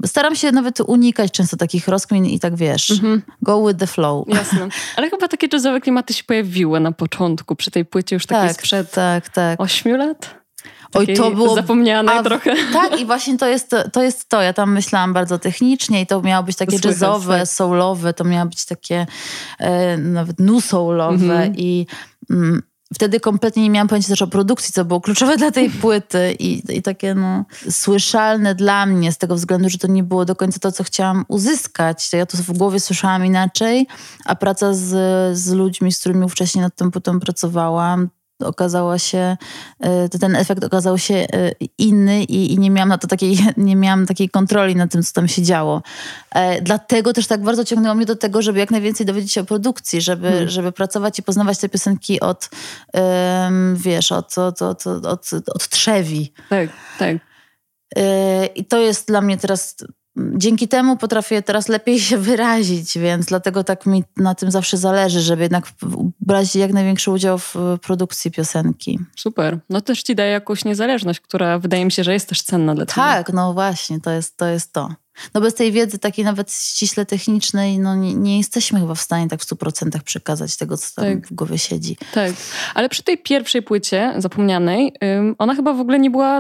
[0.06, 3.22] staram się nawet unikać często takich rozkmin i tak wiesz, mhm.
[3.42, 4.28] go with the flow.
[4.28, 4.68] Jasne.
[4.98, 8.58] Ale chyba takie jazzowe klimaty się pojawiły na początku, przy tej płycie już takiej tak,
[8.58, 9.62] sprzed tak, tak.
[9.62, 10.36] 8 lat?
[10.94, 12.56] Oj, to było zapomniane trochę.
[12.74, 14.42] Tak, i właśnie to jest, to jest to.
[14.42, 17.48] Ja tam myślałam bardzo technicznie i to miało być takie Słychać, jazzowe, tak.
[17.48, 19.08] soulowe, to miało być takie
[19.60, 21.56] e, nawet nu soulowe mhm.
[21.56, 21.88] i
[22.30, 22.62] mm,
[22.94, 26.78] Wtedy kompletnie nie miałam pojęcia też o produkcji, co było kluczowe dla tej płyty i,
[26.78, 30.60] i takie no, słyszalne dla mnie z tego względu, że to nie było do końca
[30.60, 32.14] to, co chciałam uzyskać.
[32.14, 33.88] Ja to w głowie słyszałam inaczej,
[34.26, 34.88] a praca z,
[35.38, 39.38] z ludźmi, z którymi wcześniej nad tą płytą pracowałam, okazała się,
[39.80, 43.76] e, ten efekt okazał się e, inny i, i, nie miałam na to takiej, nie
[43.76, 45.82] miałam takiej kontroli nad tym, co tam się działo.
[46.32, 49.46] E, dlatego też tak bardzo ciągnęło mnie do tego, żeby jak najwięcej dowiedzieć się o
[49.46, 50.50] produkcji, żeby, hmm.
[50.50, 52.50] żeby pracować i poznawać te piosenki od,
[53.74, 56.34] wiesz, od, od, od, od, od trzewi.
[56.50, 56.70] Tak,
[57.00, 57.18] tak.
[58.56, 59.76] I to jest dla mnie teraz
[60.36, 65.22] dzięki temu potrafię teraz lepiej się wyrazić, więc dlatego tak mi na tym zawsze zależy,
[65.22, 65.68] żeby jednak
[66.20, 69.00] brać jak największy udział w produkcji piosenki.
[69.16, 69.60] Super.
[69.70, 72.86] No też ci daje jakąś niezależność, która wydaje mi się, że jest też cenna dla
[72.86, 72.96] ciebie.
[72.96, 74.46] Tak, no właśnie, to jest to.
[74.46, 74.90] Jest to.
[75.34, 79.28] No bez tej wiedzy takiej nawet ściśle technicznej, no nie, nie jesteśmy chyba w stanie
[79.28, 81.28] tak w stu procentach przekazać tego, co tam tak.
[81.28, 81.98] w głowie siedzi.
[82.14, 82.34] Tak,
[82.74, 84.94] ale przy tej pierwszej płycie zapomnianej,
[85.38, 86.40] ona chyba w ogóle nie była,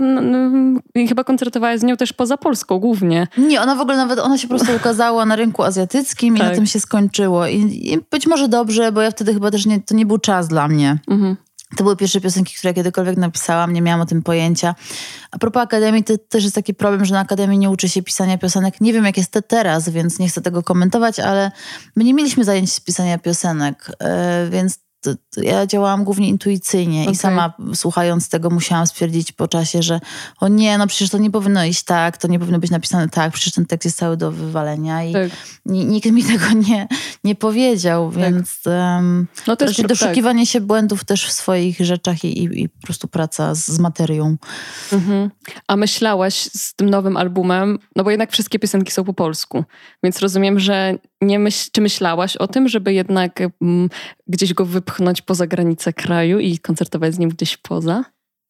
[1.07, 3.27] chyba koncertowała z nią też poza Polską głównie.
[3.37, 6.39] Nie, ona w ogóle nawet, ona się po prostu ukazała na rynku azjatyckim tak.
[6.39, 6.55] i na tak.
[6.55, 7.47] tym się skończyło.
[7.47, 7.57] I,
[7.93, 10.67] I, być może dobrze, bo ja wtedy chyba też nie, to nie był czas dla
[10.67, 10.97] mnie.
[11.07, 11.37] Mhm.
[11.75, 14.75] To były pierwsze piosenki, które kiedykolwiek napisałam, nie miałam o tym pojęcia.
[15.31, 18.37] A propos Akademii, to też jest taki problem, że na Akademii nie uczy się pisania
[18.37, 18.81] piosenek.
[18.81, 21.51] Nie wiem, jak jest to teraz, więc nie chcę tego komentować, ale
[21.95, 27.01] my nie mieliśmy zajęć z pisania piosenek, e, więc to, to ja działałam głównie intuicyjnie
[27.01, 27.13] okay.
[27.13, 29.99] i sama słuchając tego musiałam stwierdzić po czasie, że
[30.39, 33.33] o nie, no przecież to nie powinno iść tak, to nie powinno być napisane tak,
[33.33, 35.31] przecież ten tekst jest cały do wywalenia i tak.
[35.65, 36.87] nikt mi tego nie,
[37.23, 38.19] nie powiedział, tak.
[38.19, 40.51] więc um, no to jest doszukiwanie tak.
[40.51, 44.37] się błędów też w swoich rzeczach i, i, i po prostu praca z, z materią.
[44.93, 45.31] Mhm.
[45.67, 49.63] A myślałaś z tym nowym albumem, no bo jednak wszystkie piosenki są po polsku,
[50.03, 53.89] więc rozumiem, że nie myśl, czy myślałaś o tym, żeby jednak mm,
[54.27, 58.03] gdzieś go wypchnąć poza granice kraju i koncertować z nim gdzieś poza?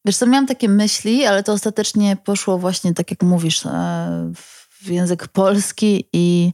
[0.06, 4.32] Wiesz co, miałam takie myśli, ale to ostatecznie poszło właśnie tak jak mówisz, e,
[4.88, 6.54] w język polski i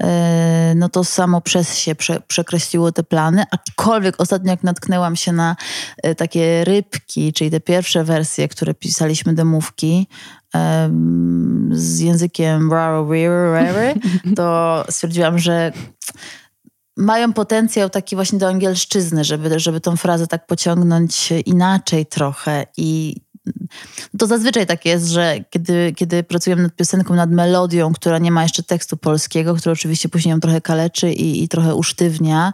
[0.00, 5.32] e, no to samo przez się prze, przekreśliło te plany, aczkolwiek ostatnio jak natknęłam się
[5.32, 5.56] na
[6.02, 10.08] e, takie rybki, czyli te pierwsze wersje, które pisaliśmy demówki,
[11.70, 12.68] z językiem
[14.36, 15.72] to stwierdziłam, że
[16.96, 23.16] mają potencjał taki właśnie do angielszczyzny, żeby, żeby tą frazę tak pociągnąć inaczej trochę i
[24.18, 28.42] to zazwyczaj tak jest, że kiedy, kiedy pracujemy nad piosenką, nad melodią, która nie ma
[28.42, 32.52] jeszcze tekstu polskiego, który oczywiście później ją trochę kaleczy i, i trochę usztywnia,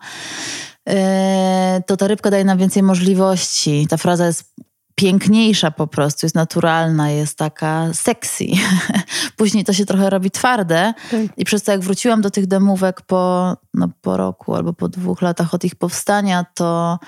[0.88, 3.86] e, to ta rybka daje nam więcej możliwości.
[3.90, 4.54] Ta fraza jest
[4.94, 8.44] piękniejsza po prostu, jest naturalna, jest taka sexy.
[9.36, 11.20] Później to się trochę robi twarde tak.
[11.36, 15.22] i przez to jak wróciłam do tych demówek po, no, po roku albo po dwóch
[15.22, 16.98] latach od ich powstania, to,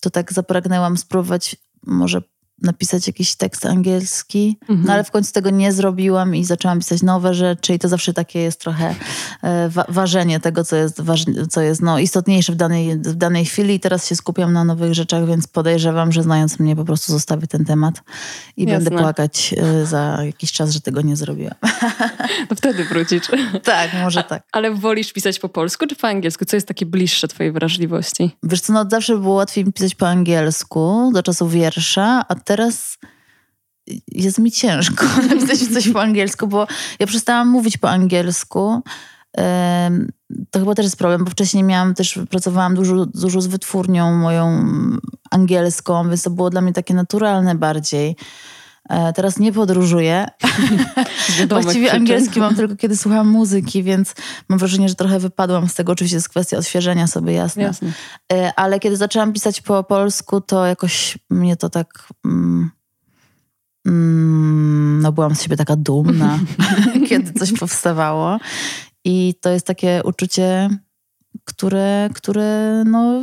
[0.00, 2.22] to tak zapragnęłam spróbować może
[2.62, 4.86] napisać jakiś tekst angielski, mhm.
[4.86, 8.12] no ale w końcu tego nie zrobiłam i zaczęłam pisać nowe rzeczy i to zawsze
[8.12, 8.94] takie jest trochę
[9.42, 11.02] e, wa ważenie tego, co jest,
[11.50, 14.94] co jest no, istotniejsze w danej, w danej chwili i teraz się skupiam na nowych
[14.94, 18.02] rzeczach, więc podejrzewam, że znając mnie po prostu zostawię ten temat
[18.56, 18.84] i Jasne.
[18.84, 21.54] będę płakać e, za jakiś czas, że tego nie zrobiłam.
[22.48, 23.22] To wtedy wrócisz.
[23.64, 24.42] tak, może tak.
[24.52, 26.44] ale wolisz pisać po polsku czy po angielsku?
[26.44, 28.30] Co jest takie bliższe twojej wrażliwości?
[28.42, 32.98] Wiesz co, no zawsze było łatwiej pisać po angielsku, do czasu wiersza, a teraz
[34.08, 36.66] jest mi ciężko napisać coś po angielsku, bo
[36.98, 38.82] ja przestałam mówić po angielsku.
[40.50, 44.66] To chyba też jest problem, bo wcześniej miałam też, pracowałam dużo, dużo z wytwórnią moją
[45.30, 48.16] angielską, więc to było dla mnie takie naturalne bardziej.
[48.88, 50.26] E, teraz nie podróżuję.
[51.48, 54.14] Właściwie angielski mam tylko kiedy słucham muzyki, więc
[54.48, 55.92] mam wrażenie, że trochę wypadłam z tego.
[55.92, 57.62] Oczywiście jest kwestia odświeżenia sobie, jasne.
[57.62, 57.92] jasne.
[58.32, 62.08] E, ale kiedy zaczęłam pisać po polsku, to jakoś mnie to tak...
[62.24, 62.70] Mm,
[63.86, 66.38] mm, no byłam z siebie taka dumna,
[67.08, 68.38] kiedy coś powstawało.
[69.04, 70.70] I to jest takie uczucie,
[71.44, 73.22] które, które no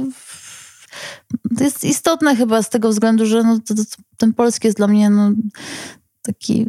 [1.57, 3.81] to jest istotne chyba z tego względu, że no, to, to,
[4.17, 5.31] ten polski jest dla mnie no,
[6.21, 6.65] taki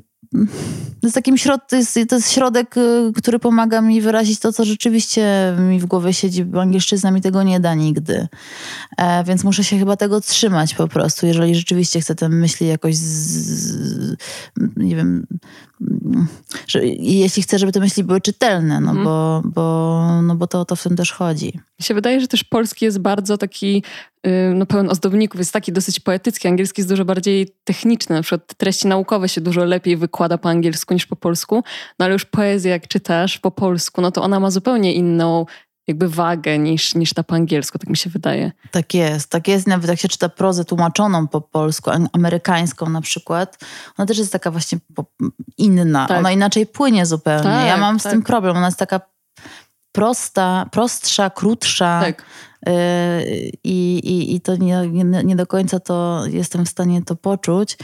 [1.02, 4.64] jest takim środ, to jest, to jest środek, y, który pomaga mi wyrazić to, co
[4.64, 8.28] rzeczywiście mi w głowie siedzi, bo angielszczyzna mi tego nie da nigdy.
[8.96, 12.96] E, więc muszę się chyba tego trzymać po prostu, jeżeli rzeczywiście chcę te myśli jakoś
[12.96, 14.16] z,
[14.76, 15.26] nie wiem,
[16.66, 19.04] że, jeśli chcę, żeby te myśli były czytelne, no, mm.
[19.04, 21.46] bo, bo, no bo to o to w tym też chodzi.
[21.46, 23.82] Mi się wydaje, że też polski jest bardzo taki
[24.26, 26.48] y, no, pełen ozdobników, jest taki dosyć poetycki.
[26.48, 28.16] Angielski jest dużo bardziej techniczny.
[28.16, 31.64] Na przykład treści naukowe się dużo lepiej wykłada po angielsku niż po polsku.
[31.98, 35.46] No ale już poezję, jak czytasz po polsku, no to ona ma zupełnie inną
[35.88, 38.52] jakby wagę niż, niż ta po angielsku, tak mi się wydaje.
[38.70, 39.66] Tak jest, tak jest.
[39.66, 43.58] Nawet jak się czyta prozę tłumaczoną po polsku, amerykańską na przykład,
[43.98, 44.78] ona też jest taka właśnie
[45.58, 46.06] inna.
[46.06, 46.18] Tak.
[46.18, 47.42] Ona inaczej płynie zupełnie.
[47.42, 48.12] Tak, ja mam tak.
[48.12, 48.56] z tym problem.
[48.56, 49.00] Ona jest taka
[49.92, 52.00] prosta, prostsza, krótsza.
[52.00, 52.24] Tak.
[52.68, 52.72] Y,
[53.64, 57.78] I, i, i to nie, nie, nie do końca to jestem w stanie to poczuć.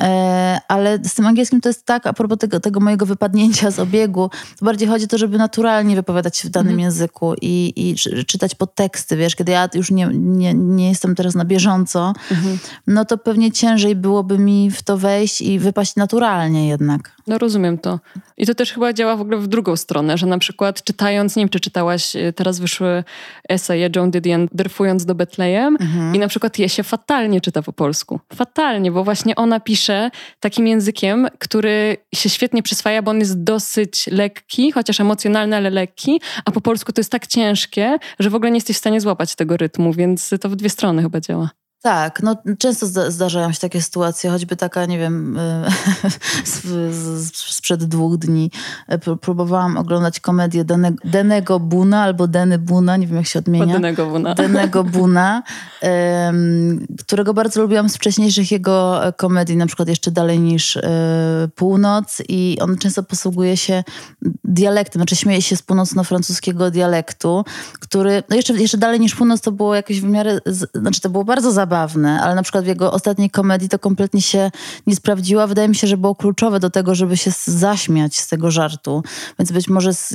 [0.00, 3.78] E, ale z tym angielskim to jest tak, a propos tego, tego mojego wypadnięcia z
[3.78, 6.84] obiegu, to bardziej chodzi o to, żeby naturalnie wypowiadać się w danym mhm.
[6.84, 11.44] języku i, i czytać podteksty, wiesz, kiedy ja już nie, nie, nie jestem teraz na
[11.44, 12.58] bieżąco, mhm.
[12.86, 17.12] no to pewnie ciężej byłoby mi w to wejść i wypaść naturalnie jednak.
[17.26, 18.00] No rozumiem to.
[18.36, 21.40] I to też chyba działa w ogóle w drugą stronę, że na przykład czytając, nie
[21.40, 23.04] wiem czy czytałaś, y, teraz wyszły
[23.48, 26.14] eseje Joan Didion Dryfując do Betlejem mhm.
[26.14, 28.20] i na przykład je się fatalnie czyta po polsku.
[28.34, 29.81] Fatalnie, bo właśnie ona pisze
[30.40, 36.20] takim językiem, który się świetnie przyswaja, bo on jest dosyć lekki, chociaż emocjonalny, ale lekki,
[36.44, 39.34] a po polsku to jest tak ciężkie, że w ogóle nie jesteś w stanie złapać
[39.34, 41.61] tego rytmu, więc to w dwie strony chyba działa.
[41.82, 45.68] Tak, no często zdarzają się takie sytuacje, choćby taka, nie wiem, e,
[47.32, 48.50] sprzed dwóch dni
[49.20, 50.64] próbowałam oglądać komedię
[51.04, 53.74] Denego Buna albo Deny Buna, nie wiem jak się odmienia.
[53.74, 54.34] Denego Buna.
[54.44, 55.42] Denego Buna,
[56.98, 60.82] którego bardzo lubiłam z wcześniejszych jego komedii, na przykład jeszcze dalej niż e,
[61.54, 63.84] Północ i on często posługuje się
[64.44, 67.44] dialektem, znaczy śmieje się z północno-francuskiego dialektu,
[67.80, 70.38] który, no jeszcze, jeszcze dalej niż Północ to było jakieś w miarę,
[70.74, 74.22] znaczy to było bardzo zabawne, zabawne, ale na przykład w jego ostatniej komedii to kompletnie
[74.22, 74.50] się
[74.86, 75.46] nie sprawdziła.
[75.46, 79.02] Wydaje mi się, że było kluczowe do tego, żeby się zaśmiać z tego żartu.
[79.38, 80.14] Więc być może z,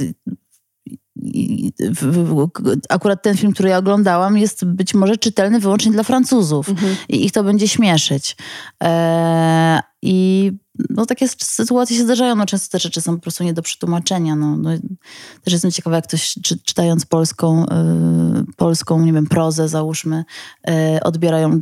[2.89, 6.95] akurat ten film, który ja oglądałam, jest być może czytelny wyłącznie dla Francuzów mhm.
[7.09, 8.37] i ich to będzie śmieszyć.
[8.83, 10.51] E, I
[10.89, 12.35] no, takie sytuacje się zdarzają.
[12.35, 14.35] No, często te rzeczy są po prostu nie do przetłumaczenia.
[14.35, 14.69] No, no
[15.43, 17.67] też jestem ciekawa, jak ktoś czy, czytając polską, y,
[18.57, 20.25] polską, nie wiem, prozę załóżmy,
[20.69, 21.61] y, odbierają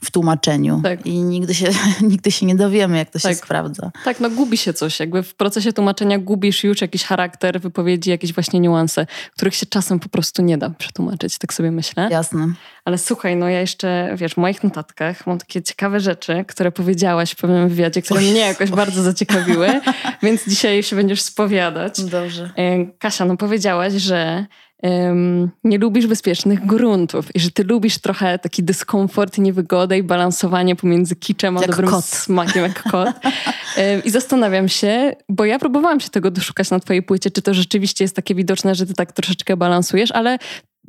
[0.00, 1.06] w tłumaczeniu tak.
[1.06, 1.66] i nigdy się,
[2.10, 3.32] nigdy się nie dowiemy, jak to tak.
[3.32, 3.90] się sprawdza.
[4.04, 5.00] Tak, no gubi się coś.
[5.00, 10.00] Jakby w procesie tłumaczenia gubisz już jakiś charakter wypowiedzi, jakieś właśnie niuanse, których się czasem
[10.00, 12.08] po prostu nie da przetłumaczyć, tak sobie myślę.
[12.10, 12.52] Jasne.
[12.84, 17.30] Ale słuchaj, no ja jeszcze, wiesz, w moich notatkach mam takie ciekawe rzeczy, które powiedziałaś
[17.30, 19.80] w pewnym wywiadzie, które mnie jakoś bardzo zaciekawiły,
[20.22, 22.04] więc dzisiaj się będziesz spowiadać.
[22.04, 22.50] Dobrze.
[22.56, 24.46] E, Kasia, no powiedziałaś, że
[24.82, 30.76] um, nie lubisz bezpiecznych gruntów i że ty lubisz trochę taki dyskomfort, niewygodę i balansowanie
[30.76, 32.04] pomiędzy kiczem a jak dobrym kot.
[32.04, 33.08] smakiem jak kot.
[33.08, 37.54] Um, I zastanawiam się, bo ja próbowałam się tego doszukać na twojej płycie, czy to
[37.54, 40.38] rzeczywiście jest takie widoczne, że ty tak troszeczkę balansujesz, ale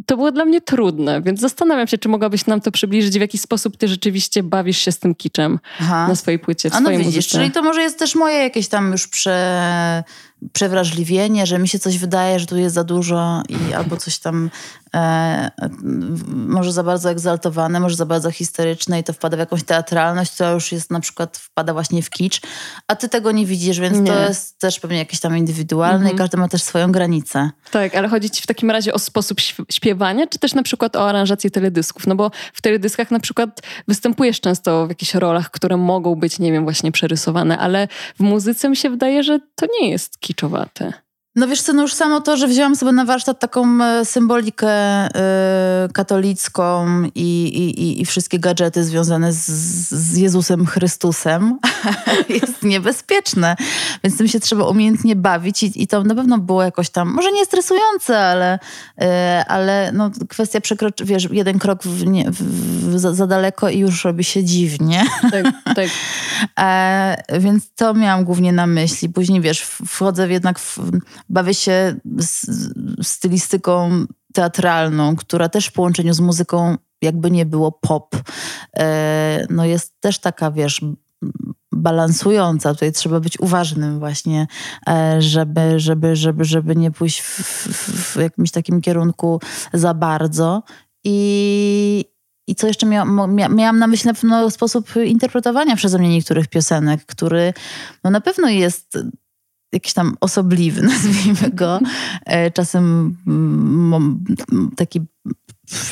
[0.06, 3.38] to było dla mnie trudne, więc zastanawiam się, czy mogłabyś nam to przybliżyć, w jaki
[3.38, 6.08] sposób ty rzeczywiście bawisz się z tym kiczem Aha.
[6.08, 7.30] na swojej płycie, w A no widzisz, muzyce.
[7.30, 10.04] czyli to może jest też moje jakieś tam już prze
[10.54, 14.49] przewrażliwienie, że mi się coś wydaje, że tu jest za dużo i albo coś tam
[14.95, 15.52] e,
[16.28, 20.54] może za bardzo egzaltowane, może za bardzo historyczne i to wpada w jakąś teatralność, to
[20.54, 22.41] już jest na przykład wpada właśnie w kicz,
[22.88, 24.12] a ty tego nie widzisz, więc nie.
[24.12, 26.15] to jest też pewnie jakieś tam indywidualne mhm.
[26.15, 27.49] i każdy ma też swoją granicę.
[27.71, 29.38] Tak, ale chodzi ci w takim razie o sposób
[29.71, 32.08] śpiewania, czy też na przykład o aranżację teledysków?
[32.08, 36.52] No bo w teledyskach na przykład występujesz często w jakichś rolach, które mogą być, nie
[36.52, 40.94] wiem, właśnie przerysowane, ale w muzyce mi się wydaje, że to nie jest kiczowate.
[41.36, 45.08] No wiesz co, no już samo to, że wzięłam sobie na warsztat taką e, symbolikę
[45.08, 45.12] y,
[45.94, 49.48] katolicką i, i, i, wszystkie gadżety związane z,
[49.89, 51.60] z Jezusem Chrystusem
[52.42, 53.56] jest niebezpieczne.
[54.04, 57.32] Więc tym się trzeba umiejętnie bawić i, i to na pewno było jakoś tam, może
[57.32, 58.60] nie stresujące, ale,
[59.02, 59.06] y,
[59.48, 63.80] ale no, kwestia przekroczy, wiesz, jeden krok w, nie, w, w, za, za, daleko i
[63.80, 65.04] już robi się dziwnie.
[65.32, 65.88] Tak, tak.
[66.60, 69.10] e, więc to miałam głównie na myśli.
[69.10, 70.80] Później, wiesz, wchodzę jednak w
[71.30, 71.96] bawię się
[73.02, 78.15] stylistyką teatralną, która też w połączeniu z muzyką jakby nie było pop.
[78.78, 80.82] E, no jest też taka, wiesz,
[81.72, 82.74] balansująca.
[82.74, 84.48] Tutaj trzeba być uważnym właśnie,
[84.88, 89.42] e, żeby, żeby, żeby, żeby nie pójść w, w, w jakimś takim kierunku
[89.74, 90.63] za bardzo.
[91.04, 92.06] I,
[92.48, 96.48] i co jeszcze mia, mia, miałam na myśli na pewno sposób interpretowania przeze mnie niektórych
[96.48, 97.54] piosenek, który
[98.04, 98.98] no na pewno jest
[99.73, 101.79] jakiś tam osobliwy, nazwijmy go.
[102.25, 104.25] E, czasem mm,
[104.75, 105.01] taki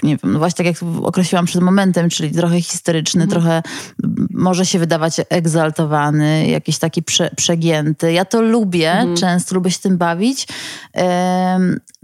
[0.04, 3.30] nie wiem, no właśnie tak jak określiłam przed momentem, czyli trochę historyczny, mhm.
[3.42, 3.64] trochę
[4.32, 8.14] może się wydawać egzaltowany, jakiś taki prze, przegięty.
[8.14, 9.18] Ja to lubię, mhm.
[9.18, 10.48] często lubię się tym bawić.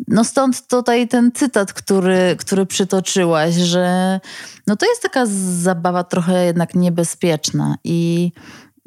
[0.07, 4.19] No stąd tutaj ten cytat, który, który przytoczyłaś, że
[4.67, 5.25] no to jest taka
[5.61, 8.31] zabawa trochę jednak niebezpieczna i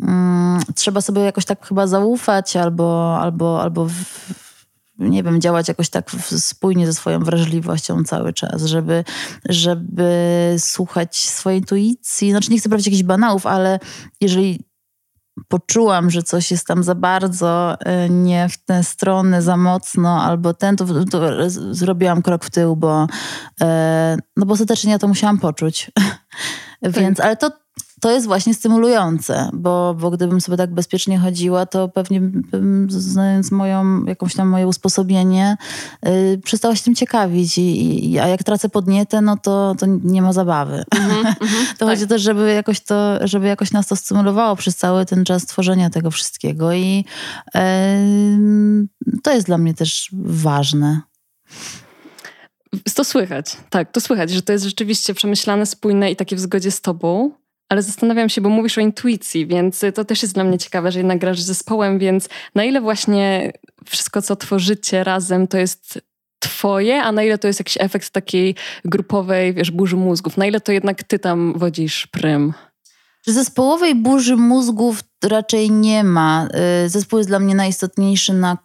[0.02, 3.94] mm, trzeba sobie jakoś tak chyba zaufać albo, albo, albo w,
[4.98, 9.04] nie wiem, działać jakoś tak spójnie ze swoją wrażliwością cały czas, żeby,
[9.48, 12.30] żeby słuchać swojej intuicji.
[12.30, 13.78] Znaczy nie chcę brać jakichś banałów, ale
[14.20, 14.66] jeżeli
[15.48, 20.54] poczułam, że coś jest tam za bardzo e, nie w tę stronę, za mocno, albo
[20.54, 23.06] ten, to, to zrobiłam krok w tył, bo
[23.60, 25.90] e, no bo ostatecznie ja to musiałam poczuć.
[26.82, 27.65] Więc, ale to
[28.06, 33.50] to jest właśnie stymulujące, bo, bo gdybym sobie tak bezpiecznie chodziła, to pewnie bym, znając
[33.50, 35.56] moją, jakąś tam moje usposobienie,
[36.02, 37.58] yy, przestała się tym ciekawić.
[37.58, 40.84] I, i, a jak tracę podnietę, no to, to nie ma zabawy.
[40.90, 41.34] Mm -hmm,
[41.78, 41.88] to tak.
[41.88, 45.90] chodzi też, żeby jakoś to, żeby jakoś nas to stymulowało przez cały ten czas tworzenia
[45.90, 46.72] tego wszystkiego.
[46.72, 47.04] I
[47.54, 47.60] yy,
[49.22, 51.00] to jest dla mnie też ważne.
[52.94, 56.70] To słychać, tak, to słychać, że to jest rzeczywiście przemyślane, spójne i takie w zgodzie
[56.70, 57.32] z tobą.
[57.68, 60.98] Ale zastanawiam się, bo mówisz o intuicji, więc to też jest dla mnie ciekawe, że
[60.98, 63.52] jednak grasz z zespołem, więc na ile właśnie
[63.86, 66.00] wszystko, co tworzycie razem, to jest
[66.38, 68.54] twoje, a na ile to jest jakiś efekt takiej
[68.84, 70.36] grupowej, wiesz, burzy mózgów?
[70.36, 72.52] Na ile to jednak ty tam wodzisz prym?
[73.26, 76.48] Zespołowej burzy mózgów raczej nie ma.
[76.84, 78.58] Y, zespół jest dla mnie najistotniejszy na,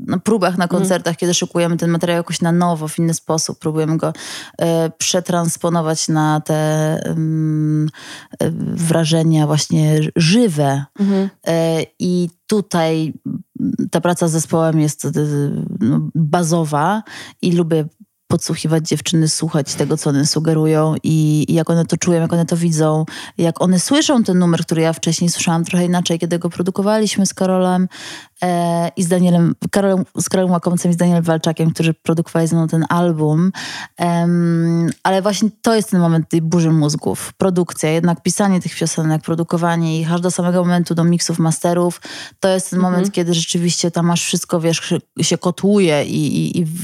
[0.00, 0.80] na próbach, na mhm.
[0.80, 1.16] koncertach, mm.
[1.16, 3.58] kiedy szykujemy ten materiał jakoś na nowo, w inny sposób.
[3.58, 4.64] Próbujemy go y,
[4.98, 10.84] przetransponować na te y, wrażenia właśnie żywe.
[11.00, 11.28] Mm.
[11.98, 13.12] I tutaj
[13.90, 15.08] ta praca z zespołem jest
[15.80, 17.02] no, bazowa
[17.42, 17.84] i lubię
[18.34, 22.46] podsłuchiwać dziewczyny, słuchać tego, co one sugerują i, i, jak one to czują, jak one
[22.46, 23.04] to widzą,
[23.38, 27.34] jak one słyszą ten numer, który ja wcześniej słyszałam trochę inaczej, kiedy go produkowaliśmy z
[27.34, 27.88] Karolem
[28.96, 32.68] i z Danielem, Karolem, z Karolem Łakomcem i z Danielem Walczakiem, którzy produkowali ze mną
[32.68, 33.52] ten album.
[35.02, 37.32] ale właśnie to jest ten moment tej burzy mózgów.
[37.32, 42.00] Produkcja, jednak pisanie tych piosenek, produkowanie ich aż do samego momentu do miksów, masterów,
[42.40, 42.92] to jest ten mhm.
[42.92, 46.74] moment, kiedy rzeczywiście tam aż wszystko, wiesz, się kotłuje i, i, i w,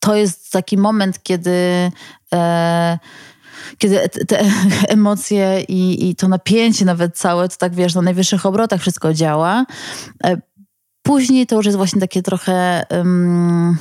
[0.00, 1.90] to jest taki moment, kiedy
[2.34, 2.98] e,
[3.78, 4.44] kiedy te
[4.88, 9.66] emocje i, i to napięcie nawet całe, to tak wiesz, na najwyższych obrotach wszystko działa.
[11.06, 13.78] Później to już jest właśnie takie trochę um,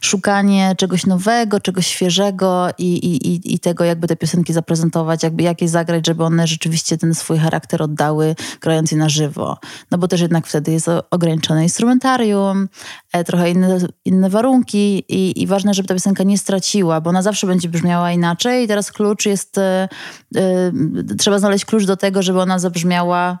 [0.00, 5.68] szukanie czegoś nowego, czegoś świeżego i, i, i tego, jakby te piosenki zaprezentować, jakby jakie
[5.68, 9.58] zagrać, żeby one rzeczywiście ten swój charakter oddały, grając je na żywo.
[9.90, 12.68] No bo też jednak wtedy jest ograniczone instrumentarium,
[13.12, 17.22] e, trochę inne, inne warunki i, i ważne, żeby ta piosenka nie straciła, bo ona
[17.22, 19.88] zawsze będzie brzmiała inaczej i teraz klucz jest, e,
[20.36, 20.72] e,
[21.18, 23.38] trzeba znaleźć klucz do tego, żeby ona zabrzmiała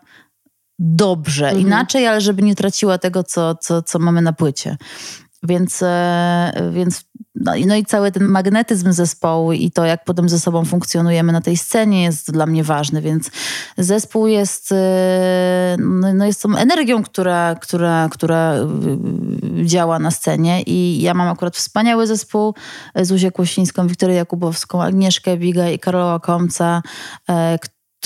[0.78, 1.66] dobrze, mhm.
[1.66, 4.76] inaczej, ale żeby nie traciła tego, co, co, co mamy na płycie.
[5.42, 7.04] Więc, e, więc
[7.34, 11.40] no, no i cały ten magnetyzm zespołu i to, jak potem ze sobą funkcjonujemy na
[11.40, 13.30] tej scenie jest dla mnie ważny, więc
[13.78, 18.66] zespół jest, e, no, no jest tą energią, która, która, która e,
[19.64, 22.54] działa na scenie i ja mam akurat wspaniały zespół,
[23.02, 26.82] Zuzię Kłosińską, Wiktorię Jakubowską, Agnieszkę Biga i Karola Komca,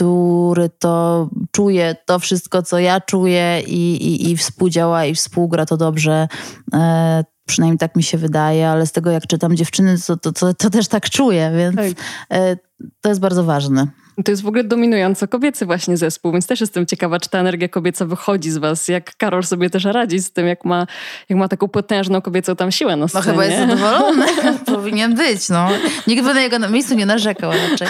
[0.00, 5.76] który to czuje to wszystko, co ja czuję i, i, i współdziała i współgra to
[5.76, 6.28] dobrze.
[6.74, 10.54] E, przynajmniej tak mi się wydaje, ale z tego jak czytam dziewczyny, to, to, to,
[10.54, 12.04] to też tak czuję, więc tak.
[12.32, 12.56] e,
[13.00, 13.86] to jest bardzo ważne.
[14.24, 17.68] To jest w ogóle dominująco kobiecy właśnie zespół, więc też jestem ciekawa, czy ta energia
[17.68, 20.86] kobieca wychodzi z was, jak Karol sobie też radzi z tym, jak ma,
[21.28, 23.24] jak ma taką potężną kobiecą tam siłę na scenie.
[23.26, 24.26] No chyba jest zadowolony,
[24.66, 25.68] powinien być, no.
[26.06, 27.88] Nikt by na jego miejscu nie narzekał raczej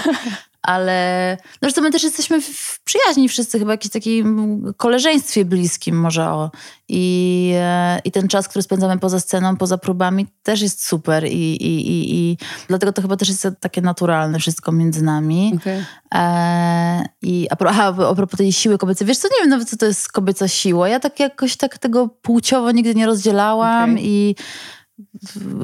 [0.62, 6.28] ale no zresztą my też jesteśmy w przyjaźni wszyscy, chyba jakimś takim koleżeństwie bliskim może
[6.30, 6.50] o.
[6.88, 11.56] I, e, I ten czas, który spędzamy poza sceną, poza próbami też jest super i,
[11.56, 12.38] i, i, i
[12.68, 15.52] dlatego to chyba też jest takie naturalne wszystko między nami.
[15.56, 15.84] Okay.
[16.14, 19.76] E, I a, aha, a propos tej siły kobiecej, wiesz co, nie wiem nawet co
[19.76, 20.88] to jest kobieca siła.
[20.88, 24.04] Ja tak jakoś tak tego płciowo nigdy nie rozdzielałam okay.
[24.04, 24.34] i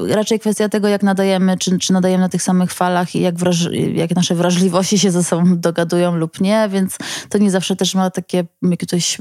[0.07, 3.35] raczej kwestia tego, jak nadajemy, czy, czy nadajemy na tych samych falach i jak,
[3.93, 6.97] jak nasze wrażliwości się ze sobą dogadują lub nie, więc
[7.29, 9.17] to nie zawsze też ma takie jakieś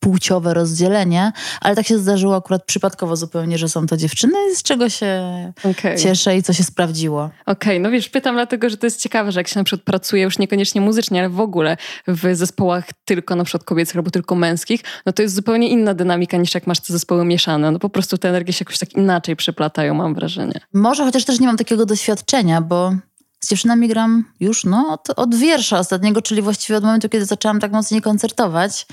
[0.00, 4.88] płciowe rozdzielenie, ale tak się zdarzyło akurat przypadkowo zupełnie, że są to dziewczyny, z czego
[4.88, 5.22] się
[5.64, 5.96] okay.
[5.98, 7.24] cieszę i co się sprawdziło.
[7.24, 9.84] Okej, okay, no wiesz, pytam dlatego, że to jest ciekawe, że jak się na przykład
[9.84, 11.76] pracuje już niekoniecznie muzycznie, ale w ogóle
[12.08, 16.36] w zespołach tylko na przykład kobiecych albo tylko męskich, no to jest zupełnie inna dynamika
[16.36, 17.70] niż jak masz te zespoły mieszane.
[17.70, 20.60] No po prostu te energie się jakoś tak inaczej przeplatają, mam wrażenie.
[20.74, 22.92] Może, chociaż też nie mam takiego doświadczenia, bo
[23.40, 27.60] z dziewczynami gram już no, od, od wiersza ostatniego, czyli właściwie od momentu, kiedy zaczęłam
[27.60, 28.86] tak mocniej koncertować.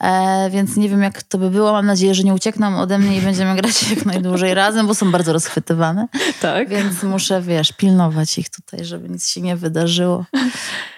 [0.00, 1.72] E, więc nie wiem, jak to by było.
[1.72, 5.12] Mam nadzieję, że nie uciekną ode mnie i będziemy grać jak najdłużej razem, bo są
[5.12, 6.08] bardzo rozchwytywane.
[6.40, 6.68] Tak.
[6.68, 10.24] Więc muszę, wiesz, pilnować ich tutaj, żeby nic się nie wydarzyło.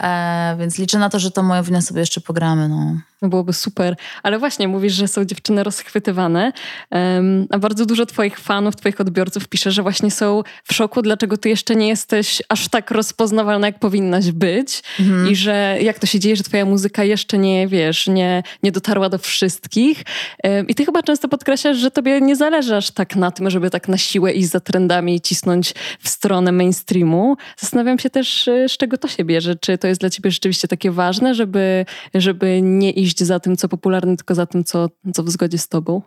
[0.00, 2.68] E, więc liczę na to, że to moją winę sobie jeszcze pogramy.
[2.68, 2.96] No.
[3.22, 3.96] Byłoby super.
[4.22, 6.52] Ale właśnie mówisz, że są dziewczyny rozchwytywane,
[6.90, 11.36] um, a bardzo dużo twoich fanów, twoich odbiorców pisze, że właśnie są w szoku, dlaczego
[11.36, 15.30] ty jeszcze nie jesteś aż tak rozpoznawalna, jak powinnaś być mhm.
[15.30, 19.08] i że jak to się dzieje, że twoja muzyka jeszcze nie, wiesz, nie, nie dotarła
[19.08, 20.02] do wszystkich.
[20.44, 23.70] Um, I ty chyba często podkreślasz, że tobie nie zależy aż tak na tym, żeby
[23.70, 27.36] tak na siłę iść za trendami i cisnąć w stronę mainstreamu.
[27.56, 29.56] Zastanawiam się też, z czego to się bierze.
[29.56, 33.56] Czy to jest dla ciebie rzeczywiście takie ważne, żeby, żeby nie iść iść za tym,
[33.56, 36.02] co popularne, tylko za tym, co, co w zgodzie z tobą?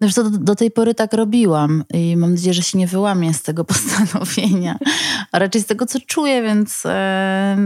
[0.00, 3.42] No do, do, tej pory tak robiłam i mam nadzieję, że się nie wyłamię z
[3.42, 4.78] tego postanowienia,
[5.32, 7.56] a raczej z tego, co czuję, więc e,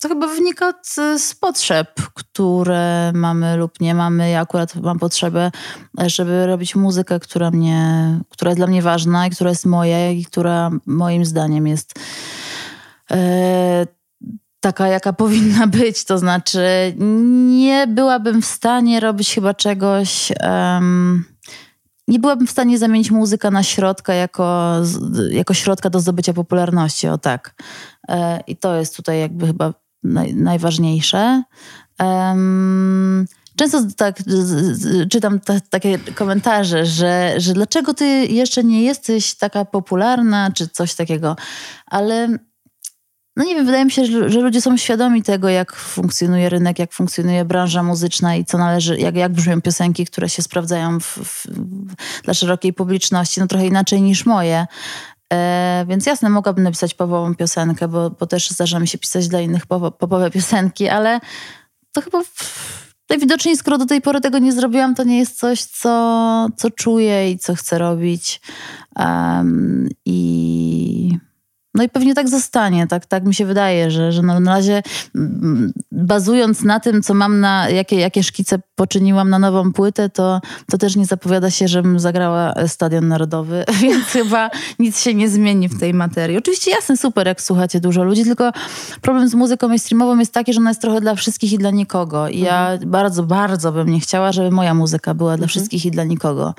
[0.00, 0.86] to chyba wynika od,
[1.16, 4.30] z potrzeb, które mamy lub nie mamy.
[4.30, 5.50] Ja akurat mam potrzebę,
[6.06, 10.24] żeby robić muzykę, która, mnie, która jest dla mnie ważna i która jest moja i
[10.24, 11.94] która moim zdaniem jest
[13.10, 13.86] e,
[14.64, 16.04] taka, jaka powinna być.
[16.04, 16.94] To znaczy,
[17.48, 20.32] nie byłabym w stanie robić chyba czegoś.
[20.40, 21.24] Um,
[22.08, 24.76] nie byłabym w stanie zamienić muzyka na środka jako,
[25.30, 27.54] jako środka do zdobycia popularności, o tak.
[28.08, 31.42] E, I to jest tutaj jakby chyba naj, najważniejsze.
[32.00, 34.18] Um, często tak
[35.10, 35.40] czytam
[35.70, 41.36] takie komentarze, że, że dlaczego ty jeszcze nie jesteś taka popularna, czy coś takiego,
[41.86, 42.38] ale
[43.36, 46.78] no nie wiem, wydaje mi się, że, że, ludzie są świadomi tego, jak funkcjonuje rynek,
[46.78, 51.06] jak funkcjonuje branża muzyczna i co należy, jak, jak brzmią piosenki, które się sprawdzają w,
[51.06, 51.46] w,
[52.22, 54.66] dla szerokiej publiczności, no trochę inaczej niż moje.
[55.32, 59.40] E, więc jasne, mogłabym napisać popową piosenkę, bo, bo też zdarza mi się pisać dla
[59.40, 61.20] innych popowe piosenki, ale
[61.92, 62.20] to chyba
[63.10, 67.30] najwidoczniej, skoro do tej pory tego nie zrobiłam, to nie jest coś, co, co czuję
[67.30, 68.40] i co chcę robić.
[68.96, 71.18] Um, I
[71.74, 74.82] no i pewnie tak zostanie, tak, tak mi się wydaje, że, że no, na razie
[75.14, 80.40] mm, bazując na tym, co mam na, jakie, jakie szkice poczyniłam na nową płytę, to,
[80.70, 85.68] to też nie zapowiada się, żebym zagrała Stadion Narodowy, więc chyba nic się nie zmieni
[85.68, 86.38] w tej materii.
[86.38, 88.52] Oczywiście jasne, super, jak słuchacie dużo ludzi, tylko
[89.00, 92.28] problem z muzyką mainstreamową jest taki, że ona jest trochę dla wszystkich i dla nikogo.
[92.28, 92.90] I ja mhm.
[92.90, 95.48] bardzo, bardzo bym nie chciała, żeby moja muzyka była dla mhm.
[95.48, 96.54] wszystkich i dla nikogo.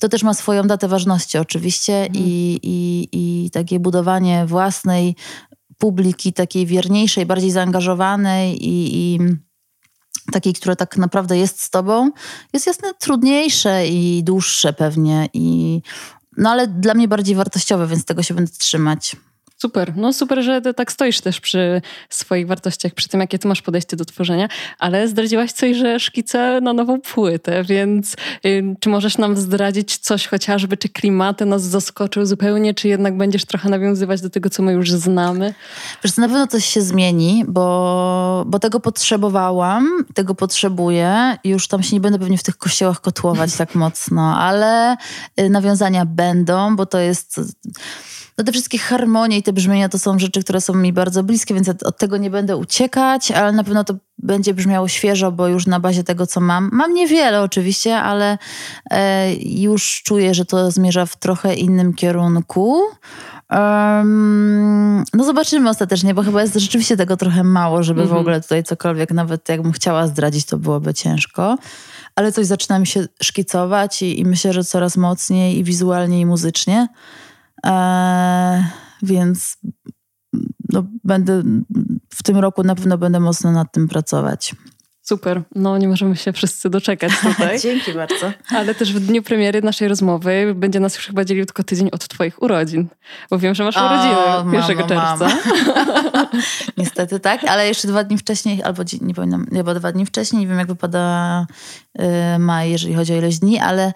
[0.00, 2.24] To też ma swoją datę ważności oczywiście mhm.
[2.24, 5.14] i, i, i takie budowanie własnej
[5.78, 9.18] publiki, takiej wierniejszej, bardziej zaangażowanej i, i
[10.32, 12.10] takiej, która tak naprawdę jest z tobą,
[12.52, 15.28] jest jasne trudniejsze i dłuższe pewnie.
[15.32, 15.80] I,
[16.36, 19.16] no ale dla mnie bardziej wartościowe, więc tego się będę trzymać.
[19.58, 23.48] Super, no super, że ty tak stoisz też przy swoich wartościach, przy tym, jakie ty
[23.48, 24.48] masz podejście do tworzenia,
[24.78, 30.26] ale zdradziłaś coś, że szkice na nową płytę, więc y, czy możesz nam zdradzić coś
[30.26, 34.72] chociażby, czy klimaty nas zaskoczył zupełnie, czy jednak będziesz trochę nawiązywać do tego, co my
[34.72, 35.54] już znamy?
[36.04, 41.96] Wiesz, na pewno coś się zmieni, bo, bo tego potrzebowałam, tego potrzebuję już tam się
[41.96, 44.96] nie będę pewnie w tych kościołach kotłować tak mocno, ale
[45.40, 47.40] y, nawiązania będą, bo to jest
[48.38, 51.54] no te wszystkie harmonie i te brzmienia to są rzeczy, które są mi bardzo bliskie,
[51.54, 55.66] więc od tego nie będę uciekać, ale na pewno to będzie brzmiało świeżo, bo już
[55.66, 56.70] na bazie tego, co mam.
[56.72, 58.38] Mam niewiele oczywiście, ale
[58.90, 62.82] e, już czuję, że to zmierza w trochę innym kierunku.
[63.50, 68.20] Um, no zobaczymy ostatecznie, bo chyba jest rzeczywiście tego trochę mało, żeby w mhm.
[68.20, 71.58] ogóle tutaj cokolwiek, nawet jakbym chciała zdradzić, to byłoby ciężko.
[72.14, 76.26] Ale coś zaczyna mi się szkicować i, i myślę, że coraz mocniej i wizualnie i
[76.26, 76.88] muzycznie.
[77.66, 78.70] E,
[79.02, 79.58] więc
[80.72, 81.42] no, będę
[82.10, 84.54] w tym roku na pewno będę mocno nad tym pracować.
[85.08, 85.42] Super.
[85.54, 87.60] No nie możemy się wszyscy doczekać tutaj.
[87.60, 88.32] Dzięki bardzo.
[88.48, 92.08] Ale też w dniu premiery naszej rozmowy będzie nas już chyba dzielił tylko tydzień od
[92.08, 92.88] twoich urodzin.
[93.30, 95.28] Bo wiem, że masz urodziny 1 czerwca.
[96.78, 100.48] Niestety tak, ale jeszcze dwa dni wcześniej, albo nie pamiętam, chyba dwa dni wcześniej, nie
[100.48, 101.46] wiem jak wypada
[102.00, 103.92] y, maj, jeżeli chodzi o ilość dni, ale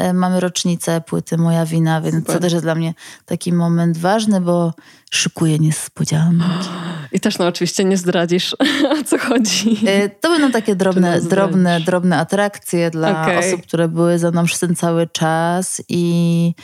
[0.00, 2.34] y, mamy rocznicę płyty Moja Wina, więc Super.
[2.34, 2.94] to też jest dla mnie
[3.26, 4.74] taki moment ważny, bo
[5.10, 6.44] szykuję niespodzianki.
[7.12, 8.56] I też no oczywiście nie zdradzisz,
[9.00, 9.88] o co chodzi.
[9.88, 13.38] Y, to będą takie drobne, drobne, drobne atrakcje dla okay.
[13.38, 16.54] osób, które były ze mną przez ten cały czas i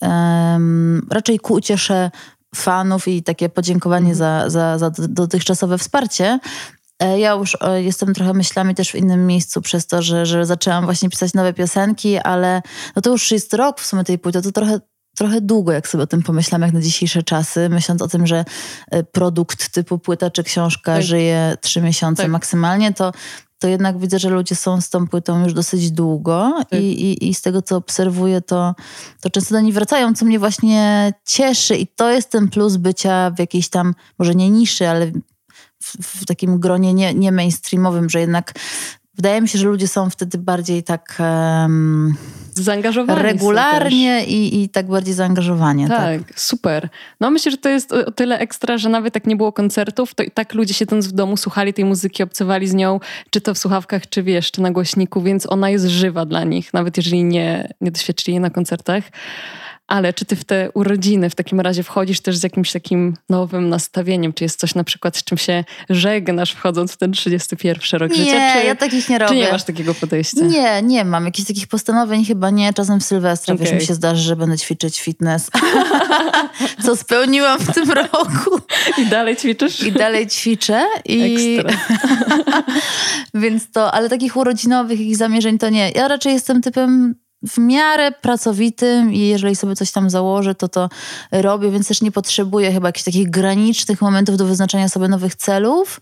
[0.00, 2.10] um, raczej ku uciesze
[2.54, 4.16] fanów i takie podziękowanie mm.
[4.16, 6.38] za, za, za dotychczasowe wsparcie.
[7.02, 10.46] E, ja już e, jestem trochę myślami też w innym miejscu przez to, że, że
[10.46, 12.62] zaczęłam właśnie pisać nowe piosenki, ale
[12.96, 14.80] no to już jest rok w sumie tej płyty, to trochę
[15.16, 18.44] trochę długo, jak sobie o tym pomyślam, jak na dzisiejsze czasy, myśląc o tym, że
[18.90, 21.02] e, produkt typu płyta czy książka tak.
[21.02, 22.32] żyje trzy miesiące tak.
[22.32, 23.12] maksymalnie, to,
[23.58, 26.80] to jednak widzę, że ludzie są z tą płytą już dosyć długo tak.
[26.80, 28.74] i, i, i, z tego, co obserwuję, to,
[29.20, 33.30] to często do niej wracają, co mnie właśnie cieszy i to jest ten plus bycia
[33.30, 35.12] w jakiejś tam, może nie niszy, ale
[35.82, 38.52] w, w takim gronie nie, nie mainstreamowym, że jednak
[39.16, 41.18] wydaje mi się, że ludzie są wtedy bardziej tak...
[41.18, 42.14] Um,
[42.62, 43.22] zaangażowani.
[43.22, 45.88] Regularnie i, i tak bardziej zaangażowanie.
[45.88, 46.88] Tak, tak, super.
[47.20, 50.22] No myślę, że to jest o tyle ekstra, że nawet jak nie było koncertów, to
[50.22, 53.00] i tak ludzie siedząc w domu słuchali tej muzyki, obcowali z nią,
[53.30, 56.74] czy to w słuchawkach, czy wiesz, czy na głośniku, więc ona jest żywa dla nich,
[56.74, 59.04] nawet jeżeli nie, nie doświadczyli jej na koncertach.
[59.86, 63.68] Ale czy ty w te urodziny w takim razie wchodzisz też z jakimś takim nowym
[63.68, 64.32] nastawieniem?
[64.32, 68.16] Czy jest coś na przykład, z czym się żegnasz wchodząc w ten 31 rok nie,
[68.16, 68.54] życia?
[68.54, 69.28] Nie, ja takich nie robię.
[69.28, 70.40] Czy nie masz takiego podejścia?
[70.40, 71.24] Nie, nie mam.
[71.24, 72.72] Jakichś takich postanowień chyba nie.
[72.72, 73.66] Czasem w Sylwestra, okay.
[73.66, 75.50] wiesz, mi się zdarzy, że będę ćwiczyć fitness.
[76.84, 78.60] Co spełniłam w tym roku.
[78.98, 79.82] I dalej ćwiczysz?
[79.82, 80.84] I dalej ćwiczę.
[81.04, 81.58] I...
[81.58, 81.78] Ekstra.
[83.42, 85.90] Więc to, ale takich urodzinowych i zamierzeń to nie.
[85.90, 90.88] Ja raczej jestem typem w miarę pracowitym i jeżeli sobie coś tam założę, to to
[91.32, 96.00] robię, więc też nie potrzebuję chyba jakichś takich granicznych momentów do wyznaczania sobie nowych celów.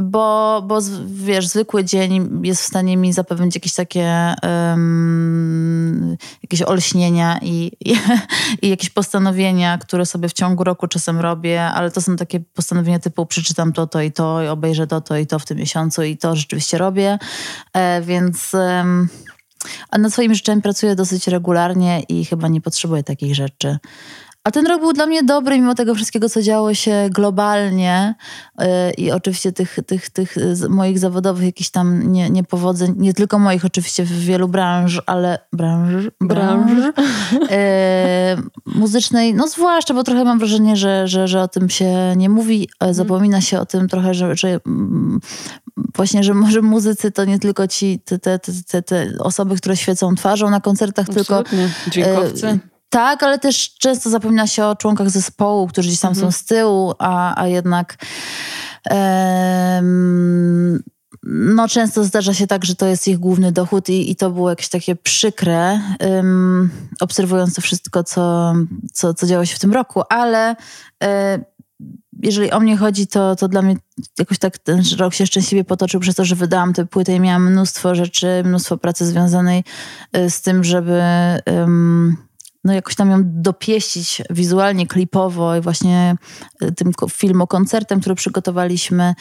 [0.00, 7.38] bo, bo wiesz, zwykły dzień jest w stanie mi zapewnić jakieś takie um, jakieś olśnienia
[7.42, 7.96] i, i,
[8.62, 12.98] i, jakieś postanowienia, które sobie w ciągu roku czasem robię, ale to są takie postanowienia
[12.98, 16.02] typu przeczytam to, to i to, i obejrzę to, to i to w tym miesiącu
[16.02, 17.18] i to rzeczywiście robię,
[17.72, 18.54] e, więc...
[18.54, 19.08] Um,
[19.90, 23.78] a nad swoimi rzeczami pracuję dosyć regularnie i chyba nie potrzebuję takich rzeczy.
[24.46, 28.14] A ten rok był dla mnie dobry, mimo tego wszystkiego, co działo się globalnie
[28.58, 28.66] yy,
[28.98, 30.34] i oczywiście tych, tych, tych
[30.68, 36.04] moich zawodowych jakichś tam nie, niepowodzeń, nie tylko moich oczywiście w wielu branż, ale branż,
[36.20, 36.72] branż,
[37.32, 37.48] yy,
[38.66, 42.68] muzycznej, no zwłaszcza, bo trochę mam wrażenie, że, że, że o tym się nie mówi,
[42.80, 42.94] mhm.
[42.94, 45.20] zapomina się o tym trochę, że, że mm,
[45.96, 48.38] właśnie, że może muzycy to nie tylko ci, te, te,
[48.68, 51.58] te, te osoby, które świecą twarzą na koncertach, Absolutnie.
[51.58, 51.90] tylko...
[51.90, 52.46] Dźwiękowcy.
[52.46, 56.32] Yy, tak, ale też często zapomina się o członkach zespołu, którzy gdzieś tam mhm.
[56.32, 57.96] są z tyłu, a, a jednak
[58.90, 60.82] um,
[61.26, 64.50] no często zdarza się tak, że to jest ich główny dochód i, i to było
[64.50, 66.70] jakieś takie przykre, um,
[67.00, 68.54] obserwując to wszystko, co,
[68.92, 70.56] co, co działo się w tym roku, ale
[71.00, 71.44] um,
[72.22, 73.76] jeżeli o mnie chodzi, to, to dla mnie
[74.18, 77.52] jakoś tak ten rok się szczęśliwie potoczył przez to, że wydałam tę płytę i miałam
[77.52, 79.64] mnóstwo rzeczy, mnóstwo pracy związanej
[80.12, 81.02] e, z tym, żeby
[81.46, 82.16] um,
[82.66, 86.16] no jakoś tam ją dopieścić wizualnie, klipowo i właśnie
[86.60, 89.14] e, tym filmokoncertem, który przygotowaliśmy.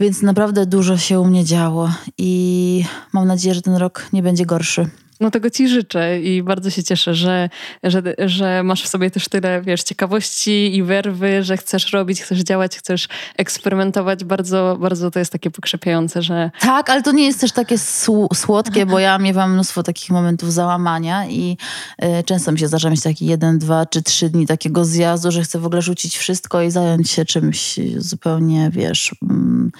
[0.00, 4.46] Więc naprawdę dużo się u mnie działo i mam nadzieję, że ten rok nie będzie
[4.46, 4.90] gorszy.
[5.20, 7.48] No tego ci życzę i bardzo się cieszę, że,
[7.82, 12.38] że, że masz w sobie też tyle, wiesz, ciekawości i werwy, że chcesz robić, chcesz
[12.38, 14.24] działać, chcesz eksperymentować.
[14.24, 16.50] Bardzo, bardzo to jest takie pokrzepiające, że...
[16.60, 17.76] Tak, ale to nie jest też takie
[18.34, 21.56] słodkie, bo ja miewam mnóstwo takich momentów załamania i
[22.04, 25.42] y, często mi się zdarza mieć taki jeden, dwa czy trzy dni takiego zjazdu, że
[25.42, 29.14] chcę w ogóle rzucić wszystko i zająć się czymś zupełnie, wiesz...
[29.22, 29.72] Mm,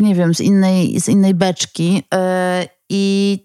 [0.00, 2.02] nie wiem, z innej, z innej beczki.
[2.14, 3.38] Y, I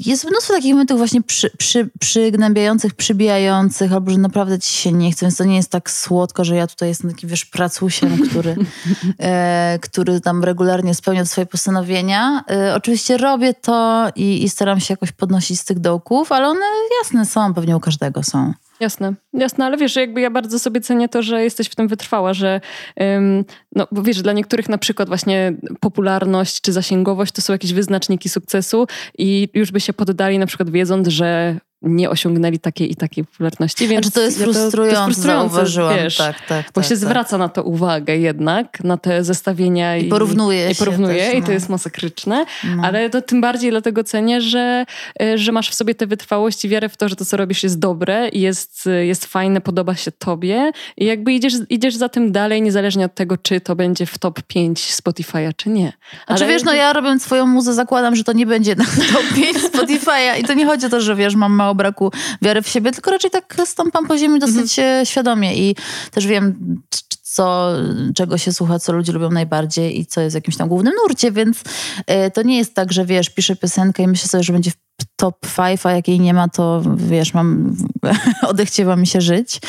[0.00, 5.12] jest mnóstwo takich momentów właśnie przy, przy, przygnębiających, przybijających, albo że naprawdę ci się nie
[5.12, 8.56] chce, więc to nie jest tak słodko, że ja tutaj jestem taki, wiesz, pracusiem, który,
[9.18, 12.44] e, który tam regularnie spełnia swoje postanowienia.
[12.50, 16.66] E, oczywiście robię to i, i staram się jakoś podnosić z tych dołków, ale one
[17.02, 18.52] jasne są, pewnie u każdego są.
[18.80, 22.34] Jasne, jasne, ale wiesz, jakby ja bardzo sobie cenię to, że jesteś w tym wytrwała,
[22.34, 22.60] że
[23.02, 23.44] ym,
[23.76, 28.28] no bo wiesz, dla niektórych na przykład właśnie popularność czy zasięgowość to są jakieś wyznaczniki
[28.28, 28.86] sukcesu
[29.18, 33.88] i już by się poddali na przykład wiedząc, że nie osiągnęli takiej i takiej popularności.
[33.88, 35.96] Więc znaczy to jest frustrujące, ja to, to jest frustrujące zauważyłam.
[35.96, 36.98] Wiesz, tak, tak, bo tak, się tak.
[36.98, 39.96] zwraca na to uwagę jednak, na te zestawienia.
[39.96, 41.40] I, i porównuje i, porównuje też, no.
[41.40, 42.44] i to jest masakryczne,
[42.76, 42.82] no.
[42.82, 44.84] ale to tym bardziej dlatego cenię, że,
[45.20, 47.62] e, że masz w sobie tę wytrwałość i wiarę w to, że to, co robisz
[47.62, 52.32] jest dobre i jest, jest fajne, podoba się tobie i jakby idziesz, idziesz za tym
[52.32, 55.92] dalej, niezależnie od tego, czy to będzie w top 5 Spotify'a, czy nie.
[56.26, 59.24] Ale znaczy wiesz, no ja robiąc swoją muzę zakładam, że to nie będzie na top
[59.34, 62.12] 5 Spotify'a i to nie chodzi o to, że wiesz, mam mało braku
[62.42, 65.06] wiary w siebie, tylko raczej tak stąpam po ziemi dosyć mhm.
[65.06, 65.76] świadomie i
[66.10, 66.78] też wiem,
[67.22, 67.72] co,
[68.14, 71.32] czego się słucha, co ludzie lubią najbardziej i co jest w jakimś tam głównym nurcie,
[71.32, 74.70] więc y, to nie jest tak, że wiesz, piszę piosenkę i myślę sobie, że będzie
[74.70, 77.76] w top 5, a jak jej nie ma, to wiesz, mam,
[78.48, 79.60] odechciewa mi się żyć.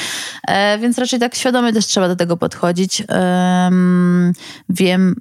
[0.47, 3.03] E, więc raczej tak świadomie też trzeba do tego podchodzić.
[3.09, 3.71] E,
[4.69, 5.15] wiem,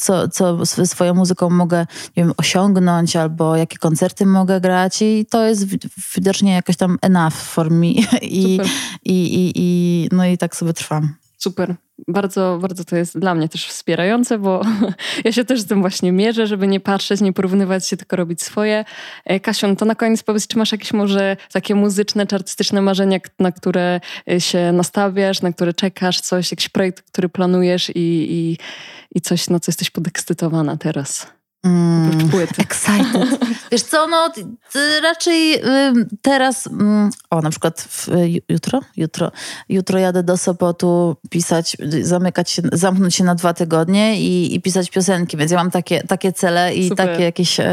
[0.00, 1.86] co, co swoją muzyką mogę
[2.16, 5.66] nie wiem, osiągnąć, albo jakie koncerty mogę grać i to jest
[6.14, 7.86] widocznie jakoś tam enough for me.
[8.22, 8.60] I,
[9.04, 11.21] i, i, i, no i tak sobie trwam.
[11.42, 11.74] Super.
[12.08, 14.62] Bardzo, bardzo to jest dla mnie też wspierające, bo
[15.24, 18.42] ja się też z tym właśnie mierzę, żeby nie patrzeć, nie porównywać się, tylko robić
[18.42, 18.84] swoje.
[19.24, 23.18] E, Kasiu, to na koniec powiedz, czy masz jakieś może takie muzyczne czy artystyczne marzenia,
[23.38, 28.58] na które e, się nastawiasz, na które czekasz, coś, jakiś projekt, który planujesz i, i,
[29.14, 31.26] i coś, na co jesteś podekscytowana teraz?
[31.64, 33.38] Mm, excited.
[33.72, 34.32] Wiesz co, no
[35.02, 35.62] raczej
[36.22, 38.08] teraz, mm, o na przykład w,
[38.48, 39.32] jutro, jutro,
[39.68, 44.90] jutro jadę do Sopotu pisać, zamykać się, zamknąć się na dwa tygodnie i, i pisać
[44.90, 47.08] piosenki, więc ja mam takie, takie cele i Super.
[47.08, 47.64] takie jakieś y,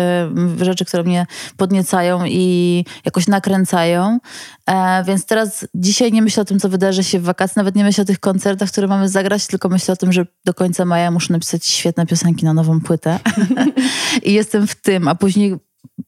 [0.62, 1.26] rzeczy, które mnie
[1.58, 4.20] podniecają i jakoś nakręcają.
[4.70, 7.84] E, więc teraz dzisiaj nie myślę o tym, co wydarzy się w wakacje, nawet nie
[7.84, 11.12] myślę o tych koncertach, które mamy zagrać, tylko myślę o tym, że do końca maja
[11.12, 13.20] muszę napisać świetne piosenki na nową płytę.
[14.24, 15.56] I jestem w tym, a później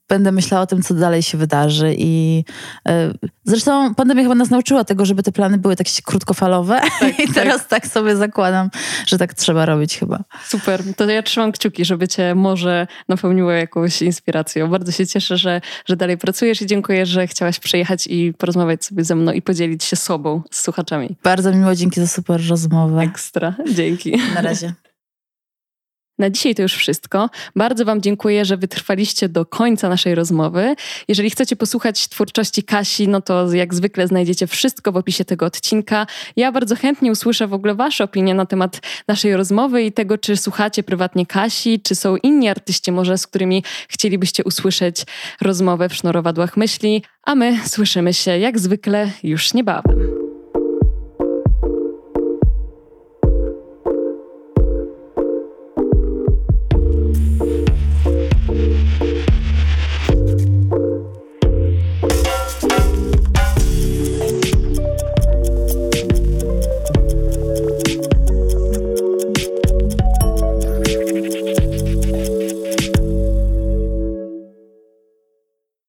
[0.10, 1.96] będę myślała o tym, co dalej się wydarzy.
[1.98, 2.44] I
[2.88, 3.14] e,
[3.44, 6.82] zresztą pandemia chyba nas nauczyła tego, żeby te plany były tak krótkofalowe.
[7.00, 7.70] Tak, I teraz tak.
[7.70, 7.88] tak.
[7.88, 8.70] sobie zakładam,
[9.06, 10.24] że tak trzeba robić chyba.
[10.46, 10.84] Super.
[10.96, 14.70] To ja trzymam kciuki, żeby cię może napełniło jakąś inspiracją.
[14.70, 19.04] Bardzo się cieszę, że, że dalej pracujesz i dziękuję, że chciałaś przyjechać i porozmawiać sobie
[19.04, 21.16] ze mną i podzielić się sobą z słuchaczami.
[21.24, 23.02] Bardzo miło, dzięki za super rozmowę.
[23.02, 23.56] Ekstra.
[23.74, 24.18] Dzięki.
[24.36, 24.74] Na razie.
[26.22, 27.30] Na dzisiaj to już wszystko.
[27.56, 30.76] Bardzo Wam dziękuję, że wytrwaliście do końca naszej rozmowy.
[31.08, 36.08] Jeżeli chcecie posłuchać twórczości Kasi, no to jak zwykle znajdziecie wszystko w opisie tego odcinka.
[36.36, 40.38] Ja bardzo chętnie usłyszę w ogóle Wasze opinie na temat naszej rozmowy i tego, czy
[40.38, 45.04] słuchacie prywatnie Kasi, czy są inni artyści może, z którymi chcielibyście usłyszeć
[45.42, 47.04] rozmowę w sznurowadłach myśli.
[47.24, 50.21] A my słyszymy się jak zwykle już niebawem.